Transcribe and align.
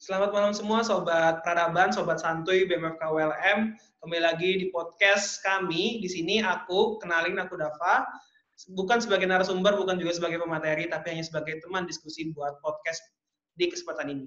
Selamat 0.00 0.32
malam 0.32 0.56
semua 0.56 0.80
Sobat 0.80 1.44
Peradaban, 1.44 1.92
Sobat 1.92 2.24
Santuy, 2.24 2.64
BMFK 2.64 3.04
ULM. 3.04 3.76
Kembali 4.00 4.22
lagi 4.24 4.56
di 4.56 4.72
podcast 4.72 5.44
kami. 5.44 6.00
Di 6.00 6.08
sini 6.08 6.40
aku, 6.40 6.96
kenalin 7.04 7.36
aku 7.36 7.60
Dava. 7.60 8.08
Bukan 8.72 9.04
sebagai 9.04 9.28
narasumber, 9.28 9.76
bukan 9.76 10.00
juga 10.00 10.16
sebagai 10.16 10.40
pemateri, 10.40 10.88
tapi 10.88 11.12
hanya 11.12 11.20
sebagai 11.20 11.60
teman 11.60 11.84
diskusi 11.84 12.32
buat 12.32 12.56
podcast 12.64 12.96
di 13.60 13.68
kesempatan 13.68 14.08
ini. 14.08 14.26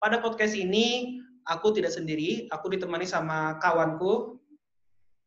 Pada 0.00 0.16
podcast 0.24 0.56
ini, 0.56 1.20
aku 1.44 1.76
tidak 1.76 1.92
sendiri, 1.92 2.48
aku 2.48 2.72
ditemani 2.72 3.04
sama 3.04 3.60
kawanku, 3.60 4.40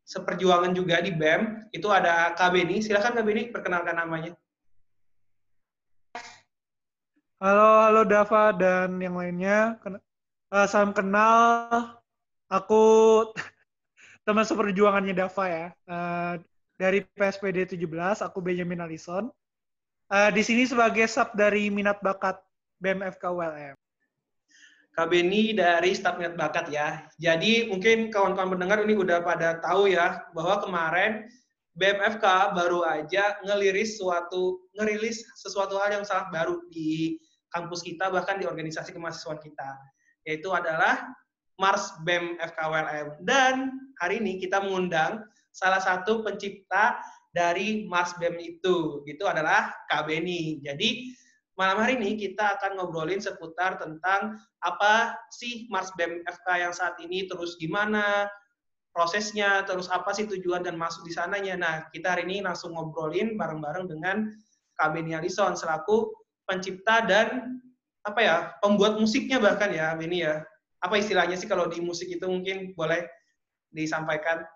seperjuangan 0.09 0.73
juga 0.73 0.97
di 0.97 1.13
BEM. 1.13 1.69
Itu 1.77 1.93
ada 1.93 2.33
Kak 2.33 2.57
Beni. 2.57 2.81
Silahkan 2.81 3.13
Kak 3.13 3.21
Beni, 3.21 3.53
perkenalkan 3.53 4.01
namanya. 4.01 4.33
Halo, 7.35 7.83
halo 7.83 8.01
Dava 8.07 8.55
dan 8.55 8.95
yang 9.03 9.19
lainnya. 9.19 9.75
Uh, 10.47 10.63
salam 10.71 10.95
kenal. 10.95 11.99
Aku 12.47 12.83
teman 14.23 14.47
seperjuangannya 14.47 15.11
Dava 15.11 15.43
ya. 15.51 15.67
Uh, 15.83 16.39
dari 16.79 17.03
PSPD 17.03 17.75
17, 17.75 18.23
aku 18.23 18.39
Benjamin 18.39 18.87
Alison. 18.87 19.27
Uh, 20.07 20.31
di 20.31 20.47
sini 20.47 20.63
sebagai 20.63 21.03
sub 21.11 21.35
dari 21.35 21.67
minat 21.67 21.99
bakat 21.99 22.39
BMFK 22.79 23.27
ULM. 23.27 23.75
Kak 24.95 25.11
Beni 25.11 25.51
dari 25.51 25.91
staf 25.91 26.15
minat 26.15 26.39
bakat 26.39 26.71
ya. 26.71 27.03
Jadi 27.19 27.67
mungkin 27.67 28.15
kawan-kawan 28.15 28.55
pendengar 28.55 28.79
ini 28.87 28.95
udah 28.95 29.19
pada 29.19 29.59
tahu 29.59 29.91
ya 29.91 30.23
bahwa 30.31 30.63
kemarin 30.63 31.27
BMFK 31.75 32.55
baru 32.55 32.87
aja 32.87 33.35
ngeliris 33.43 33.99
suatu 33.99 34.63
ngerilis 34.79 35.27
sesuatu 35.35 35.75
hal 35.75 36.01
yang 36.01 36.05
sangat 36.07 36.31
baru 36.31 36.63
di 36.71 37.19
kampus 37.51 37.83
kita 37.83 38.07
bahkan 38.07 38.39
di 38.39 38.47
organisasi 38.47 38.95
kemahasiswaan 38.95 39.39
kita 39.43 39.69
yaitu 40.23 40.51
adalah 40.55 41.03
Mars 41.55 41.91
BEM 42.03 42.35
FKWLM 42.39 43.23
dan 43.23 43.75
hari 43.99 44.19
ini 44.19 44.39
kita 44.39 44.59
mengundang 44.59 45.23
salah 45.55 45.79
satu 45.79 46.19
pencipta 46.23 46.99
dari 47.31 47.87
Mars 47.87 48.15
BEM 48.19 48.39
itu 48.39 49.03
itu 49.07 49.23
adalah 49.27 49.71
Kak 49.91 50.07
Beni. 50.07 50.59
Jadi 50.63 51.11
malam 51.55 51.79
hari 51.79 51.95
ini 51.99 52.19
kita 52.19 52.59
akan 52.59 52.79
ngobrolin 52.79 53.23
seputar 53.23 53.79
tentang 53.79 54.35
apa 54.63 55.15
sih 55.31 55.67
Mars 55.71 55.91
BEM 55.95 56.23
FK 56.27 56.47
yang 56.59 56.73
saat 56.75 56.99
ini 56.99 57.27
terus 57.27 57.55
gimana 57.55 58.27
prosesnya, 58.95 59.67
terus 59.67 59.91
apa 59.91 60.15
sih 60.15 60.23
tujuan 60.23 60.63
dan 60.63 60.79
masuk 60.79 61.03
di 61.03 61.11
sananya. 61.11 61.59
Nah, 61.59 61.75
kita 61.91 62.15
hari 62.15 62.23
ini 62.31 62.39
langsung 62.39 62.71
ngobrolin 62.71 63.35
bareng-bareng 63.35 63.91
dengan 63.91 64.31
Kak 64.79 64.95
Beni 64.95 65.11
Alison 65.11 65.51
selaku 65.59 66.15
pencipta 66.47 67.03
dan 67.03 67.59
apa 68.07 68.19
ya, 68.23 68.35
pembuat 68.63 68.95
musiknya 68.95 69.43
bahkan 69.43 69.75
ya, 69.75 69.91
Beni 69.99 70.23
ya. 70.23 70.39
Apa 70.79 70.95
istilahnya 70.95 71.35
sih 71.35 71.51
kalau 71.51 71.67
di 71.67 71.83
musik 71.83 72.07
itu 72.07 72.23
mungkin 72.23 72.71
boleh 72.71 73.03
disampaikan? 73.75 74.47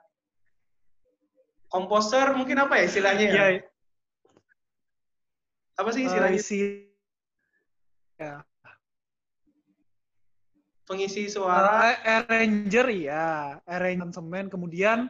Komposer 1.68 2.32
mungkin 2.34 2.64
apa 2.64 2.80
ya 2.80 2.84
istilahnya 2.88 3.28
ya? 3.28 3.46
ya. 3.60 3.62
Apa 5.76 5.90
sih 5.92 6.08
istilahnya? 6.08 6.40
Uh, 6.40 6.42
isi... 6.42 6.88
Ya 8.20 8.49
pengisi 10.90 11.30
suara. 11.30 11.94
Uh, 12.02 12.26
arranger 12.26 12.88
ya 12.90 13.62
arrangement 13.70 14.50
kemudian 14.50 15.06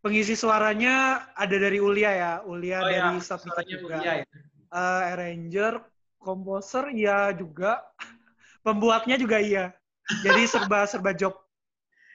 pengisi 0.00 0.32
suaranya 0.32 1.28
ada 1.36 1.56
dari 1.60 1.76
Ulia 1.76 2.10
ya. 2.16 2.32
Ulia 2.48 2.80
oh, 2.80 2.88
dari 2.88 3.20
ya, 3.20 3.64
juga. 3.68 3.96
Ulia, 4.00 4.12
ya. 4.20 4.24
uh, 4.72 5.12
arranger 5.12 5.72
komposer 6.16 6.88
ya 6.96 7.36
juga. 7.36 7.84
Pembuatnya 8.64 9.20
juga 9.20 9.44
iya. 9.44 9.76
Jadi 10.24 10.48
serba 10.48 10.88
serba 10.88 11.12
job. 11.12 11.36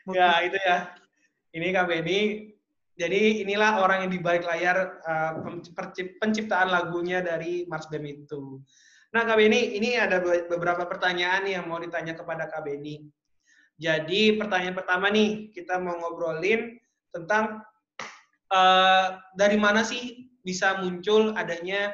Ya 0.09 0.41
itu 0.41 0.57
ya. 0.57 0.89
Ini 1.53 1.69
Kak 1.69 1.85
Benny. 1.85 2.53
Jadi 2.99 3.45
inilah 3.45 3.79
orang 3.79 4.03
yang 4.03 4.11
di 4.11 4.19
balik 4.19 4.43
layar 4.43 4.99
uh, 5.07 5.39
penciptaan 6.19 6.67
lagunya 6.67 7.23
dari 7.23 7.63
Mars 7.69 7.87
Bem 7.87 8.03
itu. 8.03 8.59
Nah, 9.09 9.25
Kak 9.25 9.41
Beni, 9.41 9.73
ini 9.73 9.97
ada 9.97 10.21
beberapa 10.21 10.85
pertanyaan 10.85 11.49
yang 11.49 11.65
mau 11.65 11.81
ditanya 11.81 12.13
kepada 12.13 12.45
Kak 12.45 12.61
Beni. 12.61 13.09
Jadi, 13.81 14.37
pertanyaan 14.37 14.77
pertama 14.77 15.09
nih, 15.09 15.49
kita 15.49 15.81
mau 15.81 15.97
ngobrolin 15.97 16.77
tentang 17.09 17.65
uh, 18.53 19.17
dari 19.33 19.57
mana 19.57 19.81
sih 19.81 20.29
bisa 20.45 20.77
muncul 20.77 21.33
adanya 21.33 21.89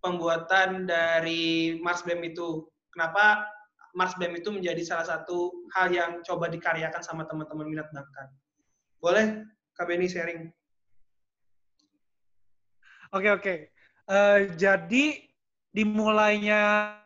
pembuatan 0.00 0.88
dari 0.88 1.76
Mars 1.84 2.00
BEM 2.08 2.24
itu. 2.24 2.64
Kenapa 2.88 3.44
Mars 3.92 4.16
BEM 4.16 4.40
itu 4.40 4.48
menjadi 4.48 4.80
salah 4.80 5.04
satu 5.04 5.68
hal 5.76 5.92
yang 5.92 6.24
coba 6.24 6.48
dikaryakan 6.48 7.04
sama 7.04 7.28
teman-teman 7.28 7.68
minat 7.68 7.88
bakat. 7.92 8.32
Boleh 9.00 9.44
Kak 9.76 9.92
Beni 9.92 10.08
sharing? 10.08 10.48
Oke, 13.12 13.28
oke. 13.28 13.54
Uh, 14.06 14.50
jadi 14.54 15.26
dimulainya 15.76 16.96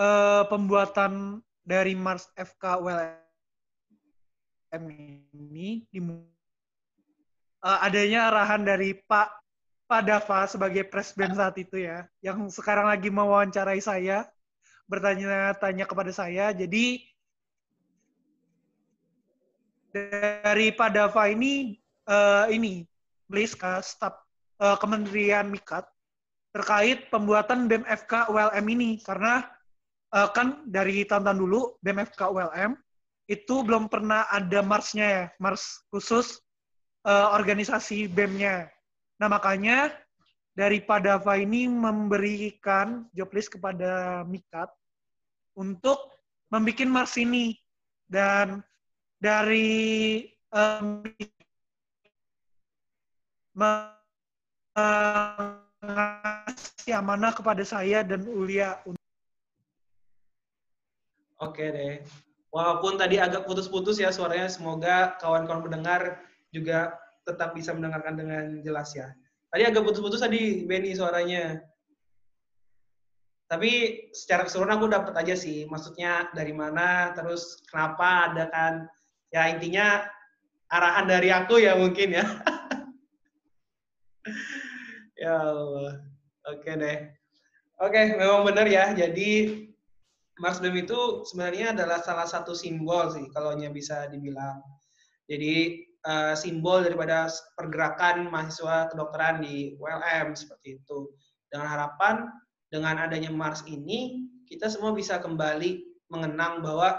uh, 0.00 0.48
pembuatan 0.48 1.44
dari 1.60 1.92
Mars 1.92 2.32
FK 2.40 2.80
WLM 2.80 3.20
ini 5.36 5.84
uh, 7.60 7.84
adanya 7.84 8.32
arahan 8.32 8.64
dari 8.64 8.96
Pak 8.96 9.28
Pak 9.84 10.08
Dava 10.08 10.48
sebagai 10.48 10.88
presben 10.88 11.36
saat 11.36 11.52
itu 11.60 11.84
ya, 11.84 12.08
yang 12.24 12.48
sekarang 12.48 12.88
lagi 12.88 13.12
mewawancarai 13.12 13.76
saya, 13.76 14.24
bertanya-tanya 14.88 15.84
kepada 15.84 16.08
saya. 16.08 16.48
Jadi 16.56 17.04
dari 19.92 20.72
Pak 20.72 20.96
ini 21.28 21.76
uh, 22.08 22.48
ini 22.48 22.88
ke 23.28 23.72
staf 23.84 24.16
uh, 24.64 24.80
Kementerian 24.80 25.52
Mikat 25.52 25.91
terkait 26.52 27.08
pembuatan 27.08 27.64
BEM 27.66 27.84
FK 27.88 28.28
ULM 28.28 28.64
ini 28.68 29.00
karena 29.00 29.48
uh, 30.12 30.28
kan 30.30 30.60
dari 30.68 31.02
tahun-tahun 31.08 31.40
dulu 31.40 31.60
BEM 31.80 32.04
FK 32.12 32.20
ULM 32.28 32.76
itu 33.26 33.64
belum 33.64 33.88
pernah 33.88 34.28
ada 34.28 34.60
marsnya 34.60 35.06
ya, 35.08 35.24
mars 35.40 35.80
khusus 35.88 36.36
uh, 37.08 37.32
organisasi 37.32 38.04
BEM-nya. 38.12 38.68
Nah 39.16 39.28
makanya 39.32 39.96
dari 40.52 40.84
Padava 40.84 41.40
ini 41.40 41.64
memberikan 41.64 43.08
job 43.16 43.32
list 43.32 43.56
kepada 43.56 44.20
Mikat 44.28 44.68
untuk 45.56 46.12
membuat 46.52 46.88
mars 46.92 47.16
ini 47.16 47.56
dan 48.04 48.60
dari 49.16 50.28
um, 50.52 51.00
ngasih 56.82 56.98
amanah 56.98 57.30
kepada 57.30 57.62
saya 57.62 58.02
dan 58.02 58.26
Ulia. 58.26 58.74
Oke 61.38 61.70
deh. 61.70 62.02
Walaupun 62.50 62.98
tadi 62.98 63.22
agak 63.22 63.46
putus-putus 63.46 64.02
ya 64.02 64.10
suaranya, 64.10 64.50
semoga 64.50 65.14
kawan-kawan 65.22 65.62
mendengar 65.62 66.18
juga 66.50 66.98
tetap 67.22 67.54
bisa 67.54 67.70
mendengarkan 67.70 68.18
dengan 68.18 68.44
jelas 68.66 68.90
ya. 68.98 69.14
Tadi 69.54 69.62
agak 69.62 69.86
putus-putus 69.86 70.26
tadi 70.26 70.66
Benny 70.66 70.90
suaranya. 70.98 71.62
Tapi 73.46 73.70
secara 74.10 74.42
keseluruhan 74.50 74.82
aku 74.82 74.90
dapat 74.90 75.14
aja 75.22 75.38
sih, 75.38 75.62
maksudnya 75.70 76.34
dari 76.34 76.50
mana, 76.50 77.14
terus 77.14 77.62
kenapa 77.70 78.34
ada 78.34 78.50
kan. 78.50 78.90
Ya 79.30 79.54
intinya 79.54 80.02
arahan 80.66 81.06
dari 81.06 81.30
aku 81.30 81.62
ya 81.62 81.78
mungkin 81.78 82.18
ya. 82.18 82.26
Ya 85.22 85.38
Allah. 85.38 86.11
Oke 86.50 86.74
deh. 86.74 86.98
Oke, 87.82 88.14
memang 88.18 88.42
benar 88.46 88.66
ya. 88.66 88.90
Jadi 88.94 89.62
Mars 90.42 90.58
BEM 90.58 90.86
itu 90.88 91.22
sebenarnya 91.28 91.76
adalah 91.76 92.02
salah 92.02 92.26
satu 92.26 92.56
simbol 92.56 93.10
sih 93.14 93.30
kalau 93.30 93.54
bisa 93.70 94.10
dibilang. 94.10 94.58
Jadi 95.30 95.86
uh, 96.02 96.34
simbol 96.34 96.82
daripada 96.82 97.30
pergerakan 97.54 98.26
mahasiswa 98.26 98.90
kedokteran 98.90 99.42
di 99.44 99.78
ULM 99.78 100.34
seperti 100.34 100.82
itu. 100.82 101.14
Dengan 101.46 101.68
harapan 101.68 102.14
dengan 102.72 102.96
adanya 103.04 103.28
Mars 103.28 103.62
ini 103.68 104.24
kita 104.48 104.66
semua 104.72 104.96
bisa 104.96 105.20
kembali 105.20 105.84
mengenang 106.08 106.64
bahwa 106.64 106.96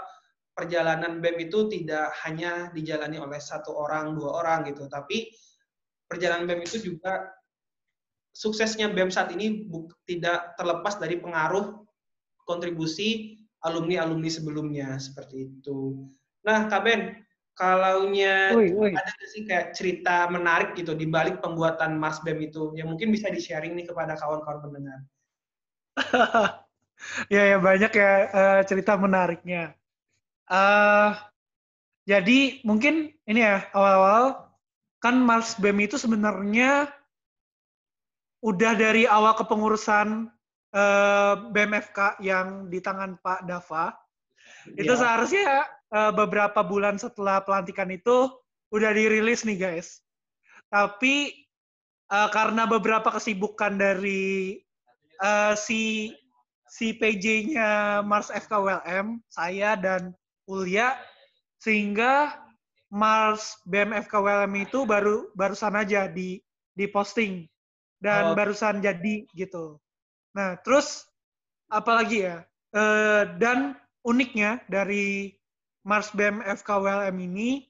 perjalanan 0.54 1.18
BEM 1.18 1.50
itu 1.50 1.66
tidak 1.66 2.14
hanya 2.22 2.70
dijalani 2.70 3.18
oleh 3.18 3.42
satu 3.42 3.74
orang, 3.74 4.14
dua 4.14 4.40
orang 4.40 4.70
gitu, 4.70 4.86
tapi 4.86 5.34
perjalanan 6.06 6.46
BEM 6.46 6.62
itu 6.62 6.78
juga 6.78 7.26
suksesnya 8.34 8.90
BEM 8.90 9.14
saat 9.14 9.30
ini 9.30 9.70
tidak 10.10 10.58
terlepas 10.58 10.98
dari 10.98 11.22
pengaruh 11.22 11.86
kontribusi 12.44 13.38
alumni-alumni 13.64 14.28
sebelumnya 14.28 14.98
seperti 14.98 15.48
itu. 15.48 16.04
Nah, 16.44 16.68
Kak 16.68 16.82
Ben, 16.84 17.24
kalaunya 17.54 18.50
ada 18.52 19.24
sih 19.30 19.46
kayak 19.46 19.78
cerita 19.78 20.26
menarik 20.28 20.74
gitu 20.74 20.92
di 20.92 21.06
balik 21.06 21.38
pembuatan 21.38 21.96
Mas 21.96 22.18
BEM 22.20 22.50
itu 22.50 22.74
yang 22.74 22.90
mungkin 22.90 23.14
bisa 23.14 23.30
di-sharing 23.30 23.78
nih 23.78 23.86
kepada 23.88 24.18
kawan-kawan 24.18 24.60
pendengar. 24.60 25.00
ya 27.34 27.42
ya 27.54 27.58
banyak 27.62 27.92
ya 27.94 28.12
uh, 28.34 28.60
cerita 28.66 28.98
menariknya. 28.98 29.78
Uh, 30.50 31.14
jadi 32.04 32.60
mungkin 32.66 33.14
ini 33.24 33.40
ya 33.40 33.64
awal-awal 33.72 34.50
kan 35.00 35.16
Mars 35.22 35.56
BEM 35.56 35.88
itu 35.88 35.96
sebenarnya 35.96 36.90
udah 38.44 38.72
dari 38.76 39.08
awal 39.08 39.32
kepengurusan 39.40 40.28
uh, 40.76 41.34
BMFK 41.48 42.20
yang 42.20 42.68
di 42.68 42.76
tangan 42.84 43.16
Pak 43.24 43.48
Dava. 43.48 43.96
Itu 44.76 44.92
ya. 44.92 45.00
seharusnya 45.00 45.64
uh, 45.88 46.12
beberapa 46.12 46.60
bulan 46.60 47.00
setelah 47.00 47.40
pelantikan 47.40 47.88
itu 47.88 48.28
udah 48.68 48.92
dirilis 48.92 49.48
nih 49.48 49.56
guys. 49.56 50.04
Tapi 50.68 51.32
uh, 52.12 52.28
karena 52.28 52.68
beberapa 52.68 53.08
kesibukan 53.16 53.80
dari 53.80 54.60
uh, 55.24 55.56
si 55.56 56.12
si 56.68 56.92
PJ-nya 56.92 58.02
Mars 58.04 58.28
FKWLM, 58.28 59.24
saya 59.32 59.78
dan 59.78 60.12
Ulia, 60.44 61.00
sehingga 61.64 62.44
Mars 62.92 63.56
BMF 63.64 64.10
KWLM 64.10 64.68
itu 64.68 64.84
baru 64.84 65.32
barusan 65.32 65.80
aja 65.80 66.10
di 66.10 66.42
di 66.74 66.86
posting 66.90 67.46
dan 68.04 68.32
oh. 68.32 68.34
barusan 68.36 68.84
jadi 68.84 69.24
gitu. 69.32 69.80
Nah 70.36 70.60
terus 70.60 71.08
apalagi 71.72 72.28
ya? 72.28 72.44
E, 72.68 72.82
dan 73.40 73.80
uniknya 74.04 74.60
dari 74.68 75.32
Mars 75.88 76.12
BMF 76.12 76.60
KWLM 76.60 77.16
ini 77.16 77.64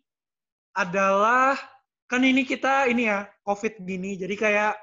adalah 0.75 1.55
kan 2.11 2.27
ini 2.27 2.43
kita 2.43 2.91
ini 2.91 3.07
ya 3.07 3.31
COVID 3.47 3.87
gini, 3.87 4.19
jadi 4.19 4.35
kayak 4.35 4.75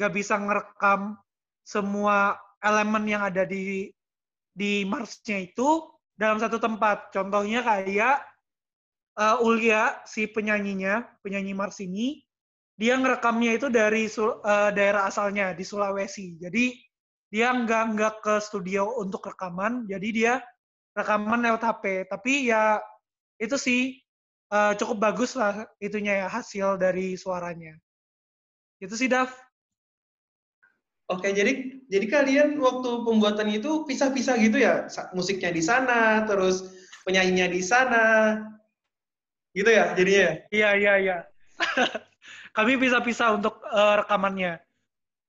gak 0.00 0.12
bisa 0.16 0.40
ngerekam 0.40 1.20
semua 1.64 2.40
elemen 2.64 3.04
yang 3.04 3.22
ada 3.24 3.44
di 3.44 3.92
di 4.56 4.84
Marsnya 4.88 5.44
itu 5.44 5.84
dalam 6.16 6.40
satu 6.40 6.56
tempat. 6.56 7.12
Contohnya 7.12 7.60
kayak 7.60 8.24
uh, 9.18 9.44
Ulia 9.44 10.00
si 10.08 10.28
penyanyinya, 10.30 11.04
penyanyi 11.20 11.52
Mars 11.52 11.82
ini, 11.82 12.22
dia 12.74 12.98
ngerekamnya 12.98 13.54
itu 13.54 13.66
dari 13.70 14.10
uh, 14.10 14.70
daerah 14.74 15.06
asalnya 15.06 15.54
di 15.54 15.62
Sulawesi. 15.62 16.34
Jadi 16.42 16.74
dia 17.30 17.54
nggak 17.54 17.82
nggak 17.94 18.14
ke 18.22 18.34
studio 18.42 18.98
untuk 18.98 19.26
rekaman, 19.30 19.86
jadi 19.86 20.08
dia 20.10 20.34
rekaman 20.94 21.42
lewat 21.42 21.62
HP. 21.62 21.84
Tapi 22.10 22.50
ya 22.50 22.82
itu 23.38 23.54
sih 23.58 23.80
uh, 24.50 24.74
cukup 24.78 25.10
bagus 25.10 25.38
lah 25.38 25.66
itunya 25.78 26.26
ya 26.26 26.28
hasil 26.30 26.78
dari 26.78 27.14
suaranya. 27.14 27.78
Itu 28.82 28.98
sih 28.98 29.06
Dav. 29.06 29.30
Oke, 31.04 31.30
jadi 31.36 31.84
jadi 31.92 32.06
kalian 32.08 32.48
waktu 32.58 32.90
pembuatan 33.04 33.52
itu 33.52 33.84
pisah-pisah 33.84 34.40
gitu 34.40 34.56
ya? 34.56 34.88
Musiknya 35.12 35.52
di 35.52 35.60
sana, 35.60 36.24
terus 36.24 36.64
penyanyinya 37.04 37.52
di 37.52 37.60
sana. 37.60 38.04
Gitu 39.52 39.68
ya 39.68 39.92
jadinya? 39.94 40.30
Iya, 40.48 40.70
iya, 40.80 40.92
iya. 40.98 41.18
Kami 42.54 42.78
pisah-pisah 42.78 43.34
untuk 43.34 43.58
uh, 43.66 44.06
rekamannya. 44.06 44.62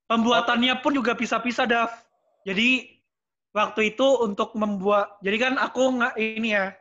Pembuatannya 0.05 0.77
pun 0.85 0.93
juga 0.93 1.17
pisah-pisah, 1.17 1.65
Dav. 1.65 1.89
Jadi 2.45 3.01
waktu 3.49 3.97
itu 3.97 4.05
untuk 4.21 4.53
membuat, 4.53 5.17
jadi 5.25 5.49
kan 5.49 5.53
aku 5.57 5.97
nggak 5.97 6.13
ini 6.21 6.53
ya, 6.53 6.77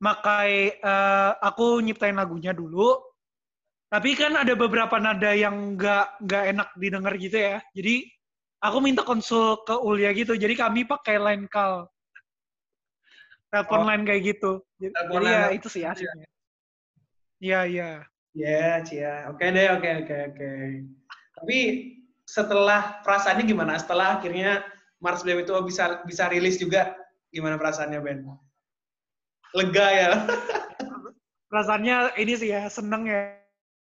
makai 0.00 0.80
uh, 0.80 1.36
aku 1.44 1.84
nyiptain 1.84 2.16
lagunya 2.16 2.56
dulu. 2.56 2.96
Tapi 3.92 4.16
kan 4.16 4.32
ada 4.40 4.56
beberapa 4.56 4.96
nada 4.96 5.36
yang 5.36 5.76
nggak 5.76 6.24
nggak 6.24 6.44
enak 6.56 6.68
didengar 6.80 7.12
gitu 7.20 7.36
ya. 7.36 7.60
Jadi 7.76 8.08
aku 8.64 8.80
minta 8.80 9.04
konsul 9.04 9.60
ke 9.68 9.76
Ulia 9.76 10.16
gitu. 10.16 10.32
Jadi 10.32 10.56
kami 10.56 10.88
pakai 10.88 11.20
line 11.20 11.44
call. 11.52 11.84
Telepon 13.52 13.84
oh. 13.84 13.86
line 13.92 14.08
kayak 14.08 14.22
gitu. 14.32 14.64
Jadi, 14.80 14.96
jadi 14.96 15.26
ya 15.28 15.44
itu 15.52 15.68
sih 15.68 15.84
asiknya. 15.84 16.24
Iya, 17.36 17.60
iya. 17.68 17.90
Iya, 18.32 18.80
Cia. 18.88 19.28
Oke 19.28 19.52
deh, 19.52 19.68
oke, 19.76 19.90
oke, 20.04 20.16
oke. 20.32 20.50
Tapi 21.36 21.58
setelah 22.24 23.04
perasaannya 23.04 23.44
gimana? 23.44 23.76
Setelah 23.76 24.16
akhirnya 24.16 24.64
Mars 25.04 25.20
Blame 25.20 25.44
itu 25.44 25.52
bisa 25.68 26.00
bisa 26.08 26.32
rilis 26.32 26.56
juga, 26.56 26.96
gimana 27.28 27.60
perasaannya 27.60 28.00
Ben? 28.00 28.24
Lega 29.52 29.86
ya? 29.92 30.10
perasaannya 31.52 32.16
ini 32.16 32.32
sih 32.32 32.48
ya, 32.56 32.72
seneng 32.72 33.04
ya. 33.04 33.36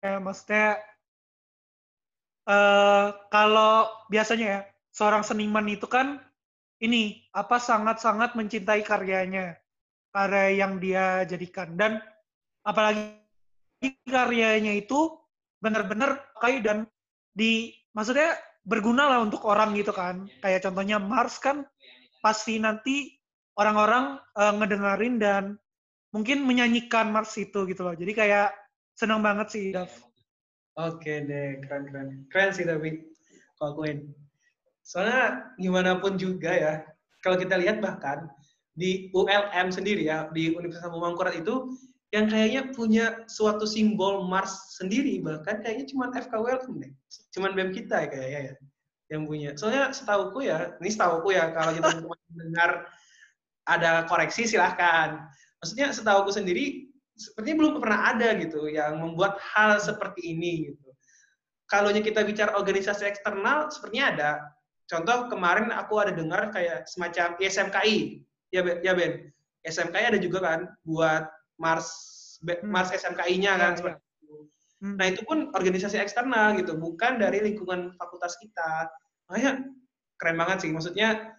ya 0.00 0.16
maksudnya 0.18 0.80
uh, 2.48 3.12
kalau 3.28 3.86
biasanya 4.08 4.46
ya 4.48 4.60
seorang 4.96 5.22
seniman 5.22 5.68
itu 5.68 5.84
kan 5.84 6.18
ini 6.82 7.22
apa 7.36 7.60
sangat-sangat 7.60 8.34
mencintai 8.34 8.80
karyanya, 8.82 9.60
karya 10.10 10.56
yang 10.56 10.80
dia 10.82 11.22
jadikan 11.28 11.76
dan 11.78 12.02
apalagi 12.66 13.21
karyanya 14.06 14.78
itu 14.78 15.18
benar-benar 15.58 16.22
kayak 16.38 16.62
dan 16.62 16.78
di 17.34 17.74
maksudnya 17.94 18.38
berguna 18.62 19.10
lah 19.10 19.18
untuk 19.22 19.42
orang 19.46 19.74
gitu 19.74 19.90
kan. 19.90 20.30
Kayak 20.42 20.70
contohnya 20.70 21.02
Mars 21.02 21.38
kan 21.42 21.66
pasti 22.22 22.62
nanti 22.62 23.18
orang-orang 23.58 24.18
uh, 24.38 24.52
ngedengerin 24.58 25.18
dan 25.18 25.44
mungkin 26.14 26.46
menyanyikan 26.46 27.10
Mars 27.10 27.34
itu 27.34 27.66
gitu 27.66 27.82
loh. 27.82 27.94
Jadi 27.96 28.12
kayak 28.14 28.54
senang 28.94 29.24
banget 29.24 29.48
sih, 29.50 29.66
Dav. 29.74 29.90
Oke 30.78 31.26
deh, 31.28 31.60
keren 31.66 31.84
keren. 32.30 32.50
Sih 32.54 32.64
tapi 32.64 33.02
akuin. 33.60 34.08
Soalnya 34.82 35.54
gimana 35.60 36.02
pun 36.02 36.18
juga 36.18 36.50
ya, 36.50 36.72
kalau 37.22 37.38
kita 37.38 37.54
lihat 37.54 37.78
bahkan 37.78 38.26
di 38.74 39.12
ULM 39.14 39.68
sendiri 39.70 40.08
ya, 40.08 40.26
di 40.32 40.50
Universitas 40.50 40.90
Mangkurat 40.90 41.36
itu 41.36 41.70
yang 42.12 42.28
kayaknya 42.28 42.62
punya 42.76 43.24
suatu 43.24 43.64
simbol 43.64 44.28
Mars 44.28 44.76
sendiri 44.76 45.16
bahkan 45.24 45.64
kayaknya 45.64 45.88
cuma 45.88 46.12
FK 46.12 46.34
Welcome 46.36 46.84
deh. 46.84 46.92
Cuman 47.32 47.56
BEM 47.56 47.72
kita 47.72 48.04
ya 48.04 48.08
kayaknya 48.12 48.40
ya 48.52 48.54
yang 49.12 49.28
punya. 49.28 49.52
Soalnya 49.56 49.92
setauku 49.92 50.44
ya, 50.44 50.76
ini 50.80 50.88
setauku 50.92 51.32
ya 51.32 51.52
kalau 51.52 51.72
kita 51.76 51.88
mendengar 52.32 52.88
ada 53.68 54.08
koreksi 54.08 54.48
silahkan. 54.48 55.24
Maksudnya 55.60 55.92
setauku 55.92 56.32
sendiri 56.32 56.88
sepertinya 57.16 57.56
belum 57.64 57.72
pernah 57.80 58.00
ada 58.16 58.28
gitu 58.40 58.68
yang 58.72 59.00
membuat 59.00 59.36
hal 59.40 59.76
seperti 59.80 60.36
ini 60.36 60.72
gitu. 60.72 60.88
Kalau 61.68 61.88
kita 61.92 62.20
bicara 62.28 62.52
organisasi 62.60 63.08
eksternal, 63.08 63.72
sepertinya 63.72 64.06
ada. 64.12 64.32
Contoh 64.84 65.32
kemarin 65.32 65.72
aku 65.72 65.96
ada 66.04 66.12
dengar 66.12 66.52
kayak 66.52 66.84
semacam 66.84 67.32
SMKI, 67.40 68.20
ya 68.52 68.60
Ben, 68.60 68.76
ya 68.84 68.92
Ben. 68.92 69.32
SMKI 69.64 70.12
ada 70.12 70.18
juga 70.20 70.44
kan 70.44 70.60
buat 70.84 71.24
Mars 71.60 71.88
hmm. 72.40 72.68
Mars 72.68 72.92
SMKI-nya 72.92 73.52
kan. 73.58 73.72
Ya, 73.76 73.94
ya. 73.94 73.96
Hmm. 74.82 74.96
Nah 74.98 75.06
itu 75.10 75.22
pun 75.22 75.54
organisasi 75.54 75.98
eksternal 75.98 76.58
gitu, 76.58 76.74
bukan 76.74 77.22
dari 77.22 77.38
lingkungan 77.38 77.94
fakultas 77.94 78.34
kita. 78.42 78.90
Makanya 79.30 79.62
keren 80.18 80.36
banget 80.38 80.66
sih. 80.66 80.70
Maksudnya 80.74 81.34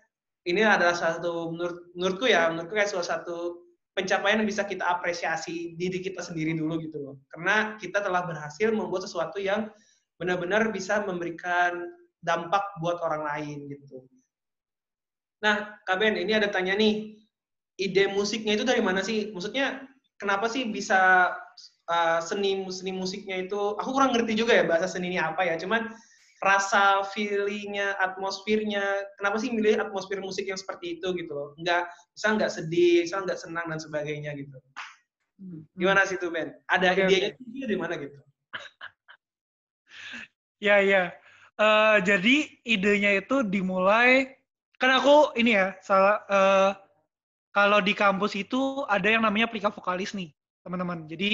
ini 0.48 0.64
adalah 0.64 0.96
satu 0.96 1.52
menurut 1.52 1.92
menurutku 1.96 2.26
ya, 2.28 2.48
menurutku 2.52 2.76
kayak 2.76 2.92
salah 2.92 3.08
satu 3.08 3.64
pencapaian 3.94 4.42
yang 4.42 4.50
bisa 4.50 4.66
kita 4.66 4.84
apresiasi 4.84 5.78
diri 5.78 6.02
kita 6.02 6.24
sendiri 6.24 6.56
dulu 6.58 6.82
gitu 6.82 6.98
loh. 7.00 7.16
Karena 7.30 7.78
kita 7.78 8.02
telah 8.02 8.26
berhasil 8.26 8.72
membuat 8.74 9.06
sesuatu 9.06 9.38
yang 9.38 9.70
benar-benar 10.18 10.72
bisa 10.72 11.04
memberikan 11.04 11.92
dampak 12.24 12.64
buat 12.80 13.04
orang 13.04 13.28
lain 13.28 13.68
gitu. 13.70 14.08
Nah, 15.44 15.76
Kak 15.84 16.00
Ben, 16.00 16.16
ini 16.16 16.32
ada 16.32 16.48
tanya 16.48 16.72
nih, 16.80 17.20
ide 17.76 18.08
musiknya 18.16 18.56
itu 18.56 18.64
dari 18.64 18.80
mana 18.80 19.04
sih? 19.04 19.36
Maksudnya 19.36 19.84
kenapa 20.24 20.48
sih 20.48 20.72
bisa 20.72 21.32
uh, 21.92 22.20
seni 22.24 22.64
seni 22.72 22.96
musiknya 22.96 23.44
itu? 23.44 23.76
Aku 23.76 23.92
kurang 23.92 24.16
ngerti 24.16 24.40
juga 24.40 24.56
ya 24.56 24.64
bahasa 24.64 24.88
seninya 24.88 25.36
apa 25.36 25.44
ya. 25.44 25.60
Cuman 25.60 25.92
rasa 26.44 27.04
feelingnya, 27.12 27.96
atmosfernya, 28.00 28.84
kenapa 29.20 29.40
sih 29.40 29.52
milih 29.52 29.80
atmosfer 29.80 30.20
musik 30.20 30.48
yang 30.48 30.60
seperti 30.60 31.00
itu 31.00 31.08
gitu 31.16 31.32
loh? 31.32 31.50
Enggak, 31.60 31.92
bisa 32.16 32.36
nggak 32.36 32.52
sedih, 32.52 33.04
bisa 33.04 33.20
nggak 33.20 33.40
senang 33.40 33.68
dan 33.68 33.80
sebagainya 33.80 34.32
gitu. 34.40 34.56
Hmm. 35.40 35.68
Gimana 35.76 36.08
sih 36.08 36.20
tuh 36.20 36.32
Ben? 36.32 36.56
Ada 36.72 36.96
okay, 36.96 37.08
idenya 37.08 37.30
okay. 37.36 37.68
di 37.68 37.78
mana 37.80 37.94
gitu? 38.00 38.20
ya 40.68 40.80
ya. 40.80 41.12
Uh, 41.54 42.02
jadi 42.02 42.50
idenya 42.66 43.24
itu 43.24 43.46
dimulai 43.46 44.36
kan 44.82 45.00
aku 45.00 45.32
ini 45.40 45.56
ya 45.56 45.78
salah 45.80 46.20
uh, 46.28 46.72
kalau 47.54 47.80
di 47.80 47.94
kampus 47.94 48.34
itu 48.34 48.84
ada 48.90 49.06
yang 49.06 49.22
namanya 49.22 49.48
plika 49.48 49.70
vokalis 49.70 50.18
nih 50.18 50.34
teman-teman. 50.66 51.06
Jadi 51.06 51.32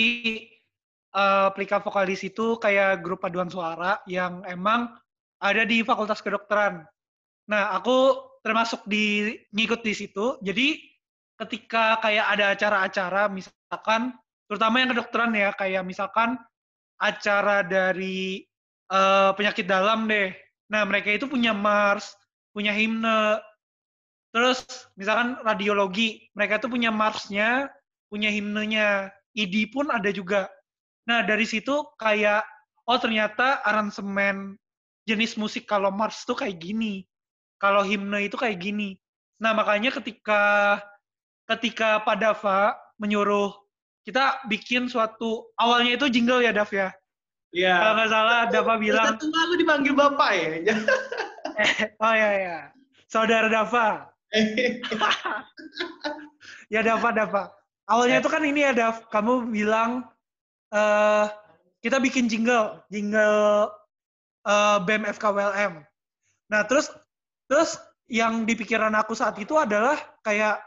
uh, 1.14 1.50
Plika 1.54 1.80
Vokalis 1.82 2.22
itu 2.26 2.58
kayak 2.58 3.02
grup 3.06 3.24
paduan 3.24 3.50
suara 3.50 4.02
yang 4.10 4.44
emang 4.46 4.94
ada 5.40 5.64
di 5.64 5.86
Fakultas 5.86 6.20
Kedokteran. 6.20 6.84
Nah, 7.50 7.74
aku 7.74 8.20
termasuk 8.46 8.84
di 8.86 9.38
ngikut 9.54 9.82
di 9.82 9.94
situ. 9.96 10.38
Jadi 10.44 10.82
ketika 11.40 11.98
kayak 12.04 12.26
ada 12.36 12.46
acara-acara 12.52 13.32
misalkan 13.32 14.12
terutama 14.52 14.84
yang 14.84 14.92
kedokteran 14.92 15.32
ya 15.32 15.56
kayak 15.56 15.88
misalkan 15.88 16.36
acara 17.00 17.64
dari 17.64 18.44
uh, 18.92 19.32
penyakit 19.34 19.66
dalam 19.66 20.10
deh. 20.10 20.36
Nah, 20.70 20.84
mereka 20.86 21.10
itu 21.16 21.26
punya 21.26 21.56
mars, 21.56 22.14
punya 22.54 22.76
himne. 22.76 23.40
Terus 24.30 24.66
misalkan 24.94 25.42
radiologi, 25.42 26.30
mereka 26.38 26.62
tuh 26.62 26.70
punya 26.70 26.94
marsnya, 26.94 27.70
punya 28.10 28.30
himnenya. 28.30 29.14
ID 29.38 29.70
pun 29.70 29.94
ada 29.94 30.10
juga. 30.10 30.50
Nah 31.06 31.22
dari 31.22 31.46
situ 31.46 31.86
kayak 32.02 32.42
oh 32.90 32.98
ternyata 32.98 33.62
aransemen 33.62 34.58
jenis 35.06 35.38
musik 35.38 35.70
kalau 35.70 35.94
mars 35.94 36.26
tuh 36.26 36.34
kayak 36.34 36.58
gini. 36.58 37.06
Kalau 37.62 37.86
himne 37.86 38.26
itu 38.26 38.36
kayak 38.36 38.58
gini. 38.58 38.98
Nah 39.38 39.54
makanya 39.54 39.94
ketika 39.94 40.76
ketika 41.46 42.02
Pak 42.02 42.18
Dava 42.20 42.74
menyuruh 42.98 43.54
kita 44.04 44.42
bikin 44.50 44.90
suatu 44.90 45.54
awalnya 45.62 45.94
itu 45.94 46.10
jingle 46.10 46.42
ya 46.42 46.50
Dav 46.50 46.74
ya. 46.74 46.90
Iya. 47.54 47.74
Kalau 47.78 47.94
nggak 47.98 48.10
salah 48.10 48.40
Dava 48.50 48.74
bilang. 48.82 49.06
Satu 49.14 49.26
aku 49.30 49.54
dipanggil 49.58 49.94
bapak 49.94 50.32
ya. 50.34 50.50
oh 52.02 52.14
ya 52.14 52.30
ya. 52.34 52.58
Saudara 53.06 53.46
Dava. 53.50 54.09
ya 56.74 56.82
Dava 56.86 57.10
Dava. 57.12 57.44
Awalnya 57.90 58.22
itu 58.22 58.30
kan 58.30 58.44
ini 58.46 58.62
ya 58.62 58.74
Dav, 58.74 59.10
kamu 59.10 59.50
bilang 59.50 60.06
uh, 60.70 61.26
kita 61.82 61.98
bikin 61.98 62.30
jingle, 62.30 62.78
jingle 62.94 63.74
uh, 64.46 64.78
BEM 64.86 65.10
FKWLM. 65.10 65.82
Nah 66.54 66.62
terus 66.70 66.94
terus 67.50 67.82
yang 68.10 68.46
di 68.46 68.54
pikiran 68.54 68.94
aku 68.94 69.18
saat 69.18 69.38
itu 69.42 69.58
adalah 69.58 69.98
kayak 70.22 70.62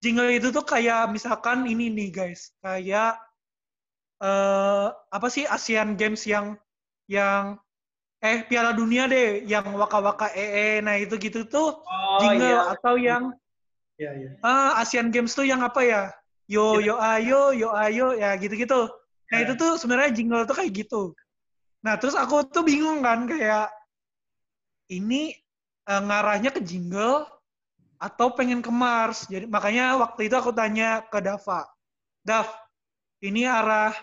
jingle 0.00 0.32
itu 0.32 0.48
tuh 0.50 0.64
kayak 0.64 1.12
misalkan 1.12 1.68
ini 1.68 1.92
nih 1.92 2.10
guys, 2.10 2.56
kayak 2.64 3.20
uh, 4.18 4.90
apa 5.12 5.28
sih 5.30 5.46
Asian 5.46 5.94
Games 5.94 6.26
yang 6.26 6.58
yang 7.06 7.61
eh 8.22 8.46
Piala 8.46 8.70
Dunia 8.70 9.10
deh, 9.10 9.42
yang 9.50 9.74
waka 9.74 9.98
waka 9.98 10.26
ee, 10.38 10.78
nah 10.78 10.94
itu 10.94 11.18
gitu 11.18 11.42
tuh 11.42 11.82
oh, 11.82 12.18
jingle 12.22 12.46
iya. 12.46 12.70
atau 12.70 12.94
yang 12.94 13.34
iya, 13.98 14.10
iya. 14.14 14.30
Uh, 14.38 14.78
Asian 14.78 15.10
Games 15.10 15.34
tuh 15.34 15.42
yang 15.42 15.58
apa 15.66 15.82
ya? 15.82 16.02
Yo 16.46 16.78
iya. 16.78 16.94
yo 16.94 16.94
ayo 17.02 17.42
yo 17.50 17.68
ayo 17.74 18.06
ya 18.14 18.38
gitu 18.38 18.54
gitu. 18.54 18.86
Nah 19.34 19.38
itu 19.42 19.58
tuh 19.58 19.74
sebenarnya 19.74 20.14
jingle 20.14 20.46
tuh 20.46 20.54
kayak 20.54 20.70
gitu. 20.70 21.02
Nah 21.82 21.98
terus 21.98 22.14
aku 22.14 22.46
tuh 22.46 22.62
bingung 22.62 23.02
kan 23.02 23.26
kayak 23.26 23.74
ini 24.86 25.34
uh, 25.90 25.98
ngarahnya 25.98 26.54
ke 26.54 26.62
jingle 26.62 27.26
atau 27.98 28.34
pengen 28.38 28.62
ke 28.62 28.70
Mars. 28.70 29.26
Jadi 29.26 29.50
makanya 29.50 29.98
waktu 29.98 30.30
itu 30.30 30.34
aku 30.38 30.54
tanya 30.54 31.02
ke 31.10 31.18
Dava, 31.18 31.66
Dav, 32.22 32.46
ini 33.18 33.46
arah 33.46 33.94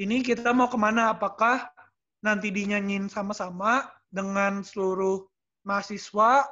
ini 0.00 0.24
kita 0.24 0.52
mau 0.56 0.68
ke 0.68 0.80
mana? 0.80 1.12
Apakah 1.12 1.68
nanti 2.20 2.52
dinyanyiin 2.52 3.08
sama-sama 3.08 3.88
dengan 4.12 4.60
seluruh 4.64 5.24
mahasiswa 5.64 6.46